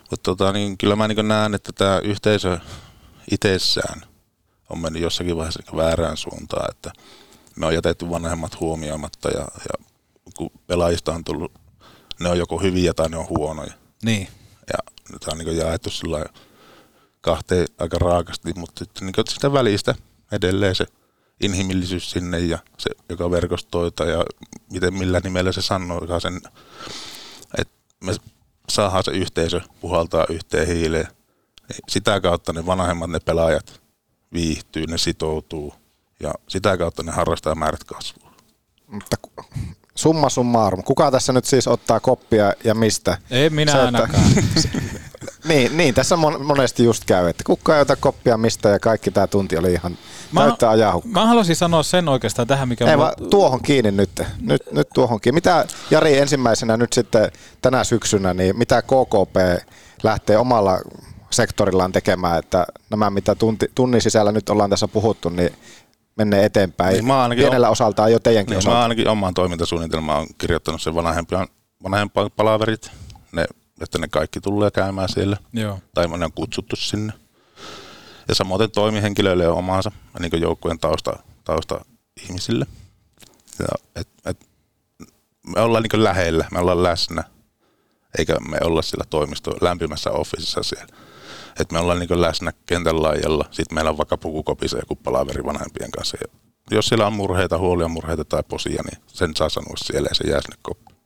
[0.09, 2.59] Mutta tota, niin kyllä mä niin näen, että tämä yhteisö
[3.31, 4.01] itsessään
[4.69, 6.91] on mennyt jossakin vaiheessa niin väärään suuntaan, että
[7.55, 9.86] me on jätetty vanhemmat huomioimatta ja, ja
[10.38, 11.51] kun pelaajista on tullut,
[12.19, 13.73] ne on joko hyviä tai ne on huonoja.
[14.03, 14.27] Niin.
[14.73, 16.34] Ja nyt on niin jaettu sillä lailla
[17.24, 19.95] kahteen aika raakasti, mutta sitten niin sitä välistä
[20.32, 20.86] edelleen se
[21.41, 24.24] inhimillisyys sinne ja se, joka verkostoita ja
[24.71, 26.41] miten, millä nimellä se sanoo sen,
[27.57, 28.15] että me
[28.69, 31.07] saadaan se yhteisö puhaltaa yhteen hiileen.
[31.69, 33.82] Niin sitä kautta ne vanhemmat, ne pelaajat
[34.34, 35.74] viihtyy, ne sitoutuu
[36.19, 38.34] ja sitä kautta ne harrastajamäärät kasvaa.
[38.88, 39.45] Mutta ku-
[39.95, 43.17] summa summarum, kuka tässä nyt siis ottaa koppia ja mistä?
[43.32, 44.24] Ei minä Se, että- ainakaan.
[45.45, 49.11] niin, niin, tässä mon- monesti just käy, että kuka ei ota koppia mistä ja kaikki
[49.11, 49.97] tämä tunti oli ihan
[50.31, 51.11] Mä- täyttä ajahukkaa.
[51.11, 54.09] Mä haluaisin sanoa sen oikeastaan tähän, mikä Ei mulla- vaan tuohon kiinni nyt.
[54.41, 54.61] nyt.
[54.71, 55.35] Nyt tuohon kiinni.
[55.37, 57.31] Mitä Jari ensimmäisenä nyt sitten
[57.61, 59.35] tänä syksynä, niin mitä KKP
[60.03, 60.79] lähtee omalla
[61.29, 65.49] sektorillaan tekemään, että nämä mitä tunti, tunnin sisällä nyt ollaan tässä puhuttu, niin
[66.15, 66.93] menee eteenpäin.
[66.93, 68.77] Niin mä ainakin Pienellä o- osaltaan jo teidänkin Niin, osalta.
[68.77, 71.47] mä ainakin omaan toimintasuunnitelmaan on kirjoittanut sen vanhempien,
[71.83, 72.91] vanhempien palaverit,
[73.31, 73.45] ne,
[73.84, 75.38] että ne kaikki tulee käymään siellä.
[75.53, 75.79] Joo.
[75.93, 77.13] Tai ne on kutsuttu sinne.
[78.27, 81.86] Ja samoin toimihenkilöille on omansa, niin kuin joukkueen tausta, tausta
[82.23, 82.65] ihmisille.
[83.59, 84.47] Ja, et, et,
[85.47, 87.23] me ollaan niin lähellä, me ollaan läsnä,
[88.17, 90.95] eikä me olla sillä toimisto lämpimässä officeissa siellä.
[91.59, 95.91] Et me ollaan niin läsnä kentän laajalla, sitten meillä on vaikka pukukopissa joku palaveri vanhempien
[95.91, 96.17] kanssa.
[96.21, 96.27] Ja
[96.71, 100.29] jos siellä on murheita, huolia, murheita tai posia, niin sen saa sanoa siellä ja se
[100.29, 100.97] jää sinne koppiin.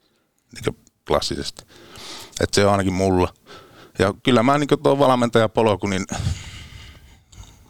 [0.53, 1.63] Niin klassisesti.
[2.39, 3.33] Et se on ainakin mulla.
[3.99, 6.05] Ja kyllä mä niin tuo valmentajapolku, niin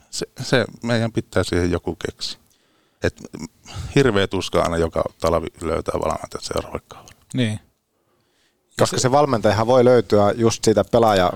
[0.09, 2.39] se, se, meidän pitää siihen joku keksiä.
[3.03, 3.21] Et
[3.95, 7.21] hirveä tuska aina joka talvi löytää valmentajat seuraavalle kaudelle.
[7.33, 7.59] Niin.
[8.79, 11.33] Koska se valmentajahan voi löytyä just siitä pelaaja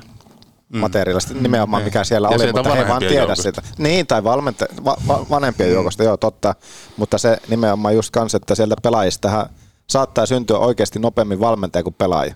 [0.69, 2.31] materiaalista, nimenomaan mikä siellä Mm.
[2.31, 3.43] Ja oli, mutta he ei vaan tiedä joukosta.
[3.43, 3.61] sitä.
[3.77, 6.55] Niin, tai valmenta- va- va- vanhempien joukosta, joo totta.
[6.97, 9.49] Mutta se nimenomaan just kans, että sieltä pelaajistahan
[9.89, 12.35] saattaa syntyä oikeasti nopeammin valmentaja kuin pelaaja.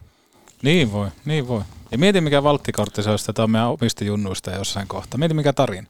[0.65, 1.61] Niin voi, niin voi.
[1.91, 5.17] Ja mieti mikä valttikortti se olisi tätä meidän omista junnuista jossain kohtaa.
[5.17, 5.87] Mieti mikä tarina.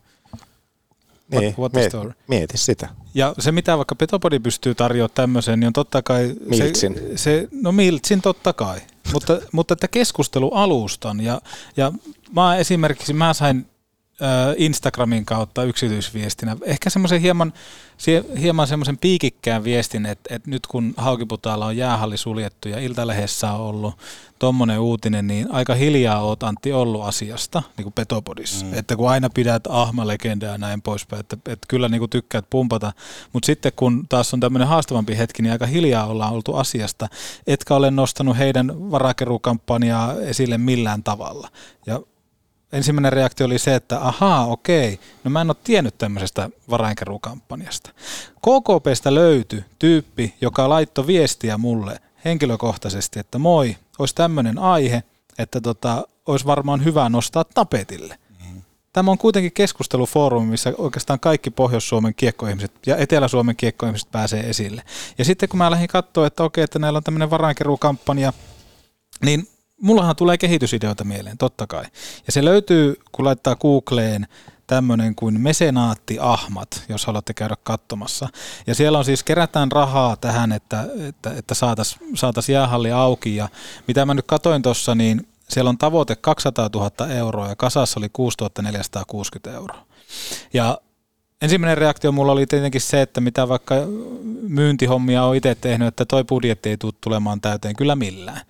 [1.31, 2.11] What, Niin, what mieti, story?
[2.27, 2.89] mieti sitä.
[3.13, 6.33] Ja se mitä vaikka Petopodi pystyy tarjoamaan tämmöiseen, niin on totta kai...
[6.45, 6.95] Miltsin.
[6.95, 8.79] Se, se, no Miltsin totta kai.
[9.13, 11.41] mutta, mutta että keskustelualustan ja,
[11.77, 11.91] ja
[12.31, 13.65] mä esimerkiksi mä sain
[14.57, 17.53] Instagramin kautta yksityisviestinä ehkä semmoisen hieman,
[18.39, 23.61] hieman semmoisen piikikkään viestin, että, että nyt kun Haukiputaalla on jäähalli suljettu ja Iltalehdessä on
[23.61, 23.95] ollut
[24.39, 28.65] tommonen uutinen, niin aika hiljaa oot Antti ollut asiasta, niin kuin Petopodissa.
[28.65, 28.73] Mm.
[28.73, 32.93] Että kun aina pidät ahma-legendaa ja näin poispäin, että, että kyllä niin kuin tykkäät pumpata,
[33.33, 37.07] mutta sitten kun taas on tämmöinen haastavampi hetki, niin aika hiljaa ollaan oltu asiasta,
[37.47, 41.49] etkä ole nostanut heidän varakerukampanjaa esille millään tavalla.
[41.85, 42.01] Ja
[42.75, 47.89] ensimmäinen reaktio oli se, että ahaa, okei, no mä en ole tiennyt tämmöisestä varainkeruukampanjasta.
[48.35, 55.03] KKPstä löytyi tyyppi, joka laittoi viestiä mulle henkilökohtaisesti, että moi, olisi tämmöinen aihe,
[55.37, 58.17] että tota, olisi varmaan hyvä nostaa tapetille.
[58.93, 64.83] Tämä on kuitenkin keskustelufoorumi, missä oikeastaan kaikki Pohjois-Suomen kiekkoihmiset ja Etelä-Suomen kiekkoihmiset pääsee esille.
[65.17, 68.33] Ja sitten kun mä lähdin katsoa, että okei, että näillä on tämmöinen varainkeruukampanja,
[69.25, 69.47] niin
[69.81, 71.83] mullahan tulee kehitysideoita mieleen, totta kai.
[72.25, 74.27] Ja se löytyy, kun laittaa Googleen
[74.67, 78.27] tämmöinen kuin Mesenaatti Ahmat, jos haluatte käydä katsomassa.
[78.67, 83.35] Ja siellä on siis, kerätään rahaa tähän, että, että, että saataisiin saatais jäähalli auki.
[83.35, 83.49] Ja
[83.87, 88.09] mitä mä nyt katoin tuossa, niin siellä on tavoite 200 000 euroa ja kasassa oli
[88.13, 89.85] 6 460 euroa.
[90.53, 90.77] Ja
[91.41, 93.75] ensimmäinen reaktio mulla oli tietenkin se, että mitä vaikka
[94.41, 98.41] myyntihommia on itse tehnyt, että toi budjetti ei tule tulemaan täyteen kyllä millään.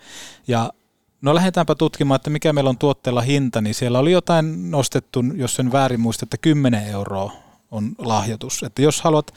[0.47, 0.73] Ja
[1.21, 5.55] no lähdetäänpä tutkimaan, että mikä meillä on tuotteella hinta, niin siellä oli jotain nostettu, jos
[5.55, 7.31] sen väärin muista, että 10 euroa
[7.71, 8.63] on lahjoitus.
[8.63, 9.33] Että jos haluat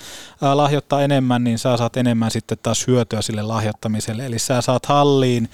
[0.54, 4.26] lahjoittaa enemmän, niin sä saat enemmän sitten taas hyötyä sille lahjoittamiselle.
[4.26, 5.48] Eli sä saat halliin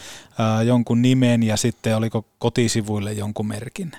[0.65, 3.93] jonkun nimen ja sitten oliko kotisivuille jonkun merkin.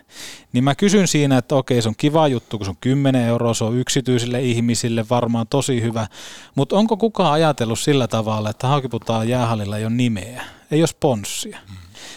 [0.54, 3.54] Niin mä kysyn siinä, että okei se on kiva juttu, kun se on 10 euroa,
[3.54, 6.08] se on yksityisille ihmisille varmaan tosi hyvä.
[6.56, 11.58] Mutta onko kukaan ajatellut sillä tavalla, että Haukiputaan jäähallilla ole nimeä, ei ole sponssia?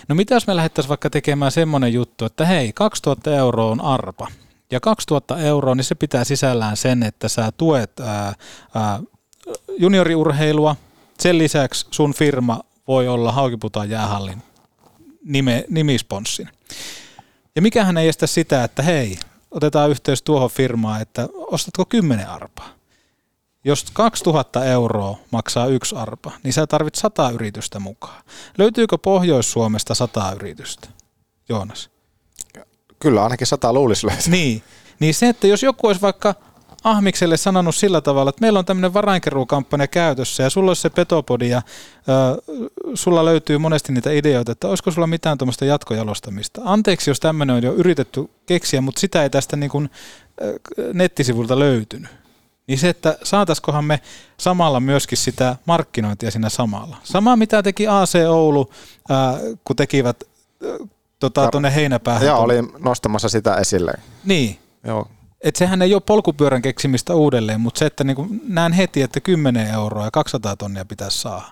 [0.09, 4.29] No mitä jos me lähdettäisiin vaikka tekemään semmoinen juttu, että hei, 2000 euroa on arpa.
[4.71, 8.35] Ja 2000 euroa, niin se pitää sisällään sen, että sä tuet ää,
[8.75, 9.01] ää,
[9.79, 10.77] junioriurheilua.
[11.19, 14.43] Sen lisäksi sun firma voi olla Haukiputaan jäähallin
[15.25, 16.49] nime, nimisponssin.
[17.57, 19.19] Ja mikähän ei estä sitä, että hei,
[19.51, 22.78] otetaan yhteys tuohon firmaan, että ostatko 10 arpaa.
[23.69, 28.23] Jos 2000 euroa maksaa yksi arpa, niin sä tarvit 100 yritystä mukaan.
[28.59, 30.89] Löytyykö Pohjois-Suomesta 100 yritystä?
[31.49, 31.91] Joonas.
[32.99, 34.31] Kyllä ainakin sata luulisi löytyä.
[34.31, 34.62] Niin.
[35.01, 36.35] Niin se, että jos joku olisi vaikka
[36.85, 41.49] Ahmikselle sanonut sillä tavalla, että meillä on tämmöinen varainkeruukampanja käytössä ja sulla olisi se petopodi
[41.49, 41.62] ja
[42.09, 42.43] ö,
[42.95, 46.61] sulla löytyy monesti niitä ideoita, että olisiko sulla mitään tuommoista jatkojalostamista.
[46.64, 49.91] Anteeksi, jos tämmöinen on jo yritetty keksiä, mutta sitä ei tästä niin kuin,
[50.43, 50.59] ö,
[50.93, 52.28] nettisivulta löytynyt.
[52.69, 54.01] Niin se, että saataskohan me
[54.39, 56.97] samalla myöskin sitä markkinointia siinä samalla.
[57.05, 58.71] Sama mitä teki AC Oulu,
[59.09, 60.25] ää, kun tekivät
[61.19, 62.27] tota, tuonne heinäpäähän.
[62.27, 63.93] Joo, olin nostamassa sitä esille.
[64.25, 64.59] Niin.
[64.85, 65.09] Joo.
[65.41, 69.66] Et sehän ei ole polkupyörän keksimistä uudelleen, mutta se, että niinku näen heti, että 10
[69.66, 71.45] euroa ja 200 tonnia pitäisi saada,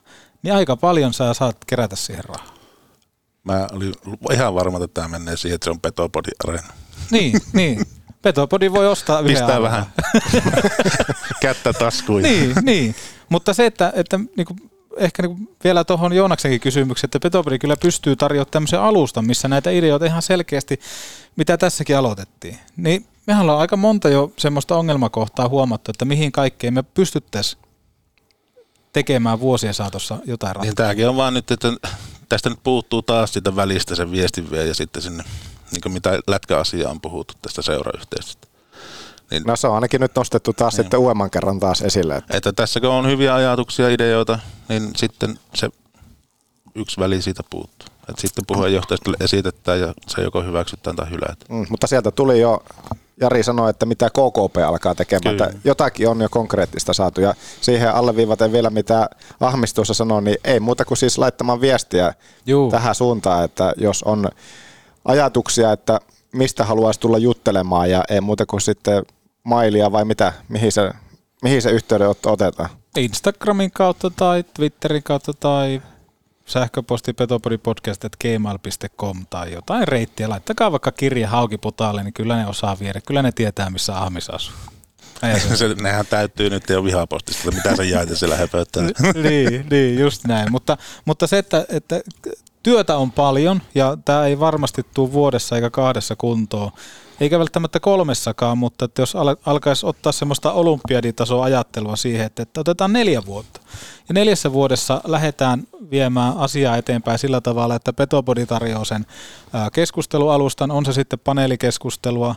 [0.42, 2.54] niin aika paljon sä saat kerätä siihen rahaa.
[3.44, 3.94] Mä olin
[4.32, 6.72] ihan varma, että tämä menee siihen, että se on Petopodi Arena.
[7.10, 7.86] Niin, niin.
[8.22, 9.86] Petopodi voi ostaa yhden Pistää vähän
[11.42, 12.22] kättä taskuun.
[12.22, 12.94] niin, niin.
[13.28, 14.56] Mutta se, että, että niinku,
[14.96, 19.70] ehkä niinku vielä tuohon Joonaksenkin kysymykseen, että Petopodi kyllä pystyy tarjoamaan tämmöisen alustan, missä näitä
[19.70, 20.80] ideoita ihan selkeästi,
[21.36, 22.58] mitä tässäkin aloitettiin.
[22.76, 27.62] Niin mehän ollaan aika monta jo semmoista ongelmakohtaa huomattu, että mihin kaikkeen me pystyttäisiin
[28.92, 30.70] tekemään vuosien saatossa jotain ratkaisua.
[30.70, 31.72] Niin tämäkin on vaan nyt, että
[32.28, 35.24] tästä nyt puuttuu taas sitä välistä se viestin vie ja sitten sinne,
[35.72, 38.46] niin kuin mitä lätkäasiaa on puhuttu tästä seurayhteistyöstä.
[39.30, 40.84] Niin, No se on ainakin nyt nostettu taas niin.
[40.84, 42.16] sitten uudemman kerran taas esille.
[42.16, 44.38] Että että tässä kun on hyviä ajatuksia, ideoita,
[44.68, 45.68] niin sitten se
[46.74, 47.88] yksi väli siitä puuttuu.
[48.08, 51.36] Että sitten puheenjohtajalle esitetään ja se joko hyväksytään tai hylätään.
[51.48, 52.62] Mm, mutta sieltä tuli jo,
[53.20, 55.36] Jari sanoi, että mitä KKP alkaa tekemään.
[55.36, 55.46] Kyllä.
[55.46, 57.20] Että jotakin on jo konkreettista saatu.
[57.20, 59.08] Ja siihen alleviivaten vielä, mitä
[59.40, 62.14] Ahmis tuossa sanoi, niin ei muuta kuin siis laittamaan viestiä
[62.46, 62.70] Juu.
[62.70, 64.28] tähän suuntaan, että jos on
[65.06, 66.00] ajatuksia, että
[66.32, 69.02] mistä haluaisi tulla juttelemaan ja ei muuta kuin sitten
[69.44, 70.90] mailia vai mitä, mihin se,
[71.42, 72.70] mihin se yhteydenotto otetaan.
[72.96, 75.82] Instagramin kautta tai Twitterin kautta tai
[76.46, 80.28] sähköposti petopodipodcast.gmail.com tai jotain reittiä.
[80.28, 83.00] Laittakaa vaikka kirja Haukiputaalle, niin kyllä ne osaa viedä.
[83.00, 84.54] Kyllä ne tietää, missä Ahmis asuu.
[85.20, 88.82] Se- se, nehän täytyy nyt jo vihapostista, mitä se jaita siellä höpöttää.
[89.22, 90.52] niin, niin, just näin.
[90.52, 92.00] Mutta, mutta se, että, että
[92.66, 96.70] työtä on paljon ja tämä ei varmasti tule vuodessa eikä kahdessa kuntoon,
[97.20, 102.60] eikä välttämättä kolmessakaan, mutta että jos al- alkaisi ottaa semmoista olympiaditasoa ajattelua siihen, että, että
[102.60, 103.60] otetaan neljä vuotta.
[104.08, 109.06] Ja neljässä vuodessa lähdetään viemään asiaa eteenpäin sillä tavalla, että Petopodi tarjoaa sen
[109.72, 112.34] keskustelualustan, on se sitten paneelikeskustelua,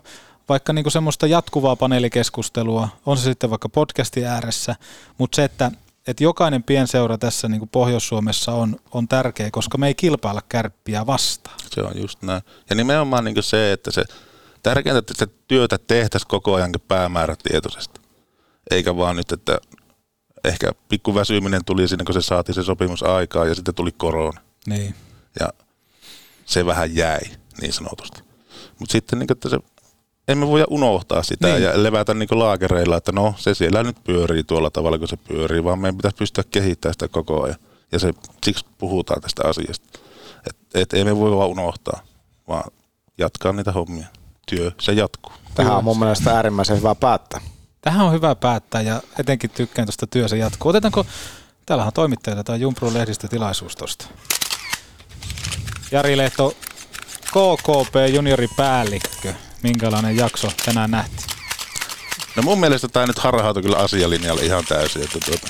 [0.50, 4.76] vaikka niinku semmoista jatkuvaa paneelikeskustelua, on se sitten vaikka podcastin ääressä,
[5.18, 5.72] mutta se, että
[6.10, 11.06] että jokainen pienseura tässä niin kuin Pohjois-Suomessa on, on tärkeä, koska me ei kilpailla kärppiä
[11.06, 11.60] vastaan.
[11.72, 12.42] Se on just näin.
[12.70, 14.04] Ja nimenomaan niin se, että se
[14.64, 18.00] tärkeintä, että se työtä tehtäisiin koko ajan päämäärätietoisesti.
[18.72, 19.60] Eikä vaan nyt, että
[20.44, 24.42] ehkä pikku väsyminen tuli siinä, kun se saatiin se sopimus aikaa ja sitten tuli korona.
[24.68, 24.96] Niin.
[25.40, 25.50] Ja
[26.46, 27.20] se vähän jäi,
[27.62, 28.24] niin sanotusti.
[28.80, 29.58] Mutta sitten, niin että se,
[30.30, 31.64] emme voi unohtaa sitä Niin.
[31.64, 35.64] ja levätä niin laakereilla, että no se siellä nyt pyörii tuolla tavalla, kun se pyörii,
[35.64, 37.56] vaan meidän pitäisi pystyä kehittämään sitä koko ajan.
[37.92, 38.14] Ja se,
[38.44, 40.00] siksi puhutaan tästä asiasta.
[40.50, 42.00] Että et emme voi vaan unohtaa,
[42.48, 42.72] vaan
[43.18, 44.06] jatkaa niitä hommia.
[44.46, 45.34] Työ, se jatkuu.
[45.56, 47.42] Tähän on mun mielestä äärimmäisen hyvä päättää.
[47.82, 50.70] Tähän on hyvä päättää ja etenkin tykkään tuosta työssä jatkuu.
[50.70, 51.06] Otetaanko,
[51.66, 54.06] täällähän on toimittajilla tai Jumpru lehdistötilaisuus tuosta.
[55.92, 56.54] Jari Lehto,
[57.26, 59.34] KKP junioripäällikkö.
[59.64, 61.30] Minkälainen jakso tänään nähtiin?
[62.36, 65.04] No mun mielestä tämä nyt harhautui kyllä asialinjalle ihan täysin.
[65.04, 65.48] Että, tuota,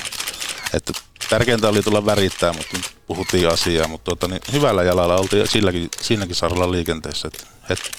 [0.74, 0.92] että
[1.30, 5.88] tärkeintä oli tulla värittää, mutta nyt puhuttiin asiaa, mutta tuota, niin hyvällä jalalla oltiin silläkin,
[6.00, 7.28] siinäkin saralla liikenteessä.
[7.28, 7.90] Että, että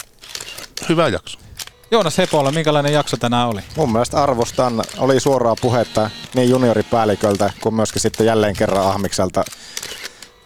[0.90, 1.40] hyvä jakso.
[1.92, 3.62] Joonas Hepola, minkälainen jakso tänään oli?
[3.76, 9.44] Mun mielestä arvostan, oli suoraa puhetta niin junioripäälliköltä kuin myöskin sitten jälleen kerran Ahmikselta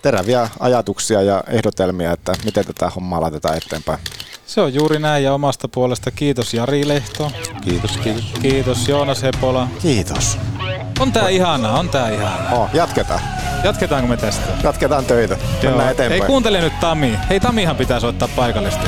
[0.05, 3.99] teräviä ajatuksia ja ehdotelmia, että miten tätä hommaa laitetaan eteenpäin.
[4.47, 7.31] Se on juuri näin ja omasta puolesta kiitos Jari Lehto.
[7.61, 8.23] Kiitos, kiitos.
[8.41, 9.67] Kiitos Joonas Hepola.
[9.81, 10.37] Kiitos.
[10.99, 12.51] On tää ihanaa, on tää ihanaa.
[12.51, 13.19] Oh, jatketaan.
[13.63, 14.47] Jatketaanko me tästä?
[14.63, 15.37] Jatketaan töitä.
[15.63, 15.91] Mennään Joo.
[15.91, 16.21] eteenpäin.
[16.21, 17.19] Hei kuuntele nyt Tami.
[17.29, 18.87] Hei Tamihan pitää soittaa paikallisesti.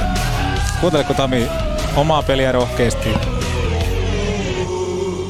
[0.81, 1.48] Kuunteleko Tami
[1.95, 3.10] omaa peliä rohkeasti?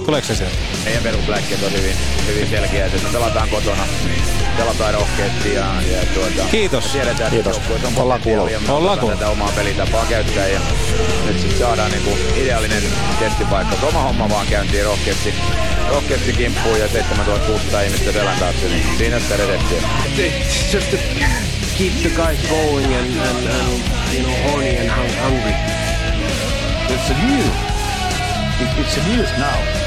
[0.05, 0.66] Tuleeko se sieltä?
[0.87, 1.95] Meidän perusläkkeet on hyvin,
[2.27, 3.87] hyvin selkeät, että me pelataan kotona,
[4.57, 6.85] pelataan rohkeasti ja, ja tuota, Kiitos.
[6.85, 7.57] tiedetään, Kiitos.
[7.57, 8.59] että on Ollaan kuulolla.
[8.67, 9.19] me Ollaan kuulolla.
[9.19, 10.59] tätä omaa pelitapaa käyttää ja
[11.25, 12.83] nyt sitten saadaan niinku ideaalinen
[13.19, 13.87] testipaikka.
[13.87, 15.33] Oma homma vaan käyntiin rohkeasti,
[15.89, 19.81] rohkeasti kimppuun ja 7600 ihmistä selän taakse, niin siinä sitä reseptiä.
[20.17, 20.97] It's just to
[21.77, 23.81] keep the guys going and, and, and
[24.13, 25.53] you know horny and hung- hungry.
[26.89, 27.45] It's a news.
[28.61, 29.86] It, it's a news now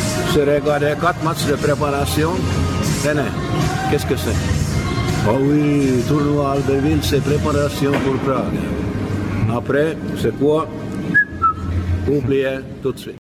[0.33, 2.31] J'ai regardé quatre matchs de préparation.
[3.03, 3.31] Tenez,
[3.89, 4.37] qu'est-ce que c'est?
[5.27, 8.59] Oh oui, tournoi Albertville, c'est préparation pour Prague.
[9.53, 10.67] Après, c'est quoi?
[12.07, 13.20] Oubliez tout de suite.